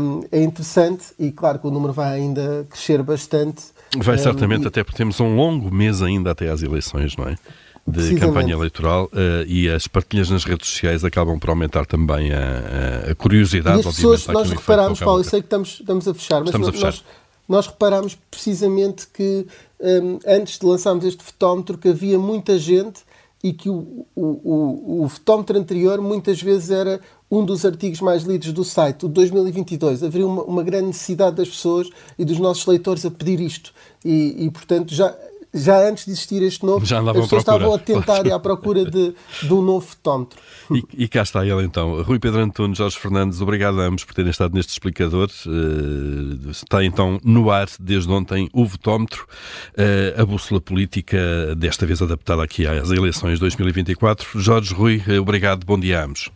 um, 0.00 0.20
é 0.30 0.42
interessante 0.42 1.06
e 1.18 1.32
claro 1.32 1.58
que 1.58 1.66
o 1.66 1.70
número 1.70 1.92
vai 1.92 2.18
ainda 2.18 2.66
crescer 2.70 3.02
bastante 3.02 3.75
Vai 4.02 4.18
certamente, 4.18 4.64
um, 4.64 4.68
até 4.68 4.82
porque 4.82 4.96
temos 4.96 5.20
um 5.20 5.36
longo 5.36 5.74
mês 5.74 6.02
ainda 6.02 6.30
até 6.30 6.48
às 6.48 6.62
eleições, 6.62 7.16
não 7.16 7.28
é? 7.28 7.36
de 7.88 8.16
campanha 8.16 8.52
eleitoral 8.54 9.04
uh, 9.12 9.46
e 9.46 9.70
as 9.70 9.86
partilhas 9.86 10.28
nas 10.28 10.42
redes 10.44 10.68
sociais 10.68 11.04
acabam 11.04 11.38
por 11.38 11.50
aumentar 11.50 11.86
também 11.86 12.32
a, 12.32 13.12
a 13.12 13.14
curiosidade. 13.14 13.76
E 13.76 13.88
as 13.88 13.94
pessoas, 13.94 14.26
nós 14.26 14.50
reparamos, 14.50 14.98
Paulo, 14.98 15.20
eu 15.20 15.24
sei 15.24 15.40
que 15.40 15.46
estamos, 15.46 15.78
estamos 15.80 16.08
a 16.08 16.14
fechar, 16.14 16.40
mas 16.40 16.48
estamos 16.48 16.68
a 16.68 16.72
fechar. 16.72 16.86
nós, 16.86 17.04
nós 17.48 17.66
reparámos 17.68 18.18
precisamente 18.28 19.06
que 19.06 19.46
um, 19.80 20.18
antes 20.26 20.58
de 20.58 20.66
lançarmos 20.66 21.04
este 21.04 21.22
fotómetro 21.22 21.78
que 21.78 21.88
havia 21.88 22.18
muita 22.18 22.58
gente 22.58 23.02
e 23.42 23.52
que 23.52 23.68
o, 23.68 24.06
o, 24.14 24.24
o, 24.24 25.04
o 25.04 25.08
fotómetro 25.08 25.58
anterior 25.58 26.00
muitas 26.00 26.40
vezes 26.40 26.70
era 26.70 27.00
um 27.30 27.44
dos 27.44 27.64
artigos 27.64 28.00
mais 28.00 28.22
lidos 28.22 28.52
do 28.52 28.64
site, 28.64 29.06
o 29.06 29.08
2022. 29.08 30.02
Haveria 30.02 30.26
uma, 30.26 30.42
uma 30.42 30.62
grande 30.62 30.86
necessidade 30.86 31.36
das 31.36 31.48
pessoas 31.48 31.88
e 32.18 32.24
dos 32.24 32.38
nossos 32.38 32.66
leitores 32.66 33.04
a 33.04 33.10
pedir 33.10 33.40
isto. 33.40 33.72
E, 34.04 34.46
e 34.46 34.50
portanto, 34.50 34.94
já, 34.94 35.14
já 35.56 35.88
antes 35.88 36.04
de 36.04 36.12
existir 36.12 36.42
este 36.42 36.64
novo, 36.64 36.84
já 36.84 37.00
as 37.00 37.12
pessoas 37.12 37.42
estavam 37.42 37.74
a 37.74 37.78
tentar 37.78 38.26
e 38.26 38.32
à 38.32 38.38
procura 38.38 38.84
de, 38.84 39.14
de 39.42 39.52
um 39.52 39.62
novo 39.62 39.86
fotómetro. 39.86 40.38
E, 40.70 41.04
e, 41.04 41.08
cá 41.08 41.22
está 41.22 41.46
ele 41.46 41.62
então. 41.62 42.02
Rui 42.02 42.18
Pedro 42.18 42.40
Antunes, 42.40 42.78
Jorge 42.78 42.98
Fernandes, 42.98 43.40
obrigado 43.40 43.80
a 43.80 43.84
ambos 43.84 44.04
por 44.04 44.14
terem 44.14 44.30
estado 44.30 44.54
neste 44.54 44.72
explicador. 44.72 45.30
Uh, 45.46 46.50
está 46.50 46.84
então 46.84 47.20
no 47.24 47.50
ar 47.50 47.68
desde 47.78 48.10
ontem 48.10 48.48
o 48.52 48.64
votómetro, 48.64 49.26
uh, 49.72 50.20
a 50.20 50.24
bússola 50.24 50.60
política, 50.60 51.54
desta 51.56 51.86
vez 51.86 52.02
adaptada 52.02 52.42
aqui 52.42 52.66
às 52.66 52.90
eleições 52.90 53.38
2024. 53.38 54.40
Jorge, 54.40 54.74
Rui, 54.74 55.02
uh, 55.08 55.20
obrigado, 55.20 55.64
bom 55.64 55.78
dia 55.78 56.00
a 56.00 56.04
ambos. 56.04 56.30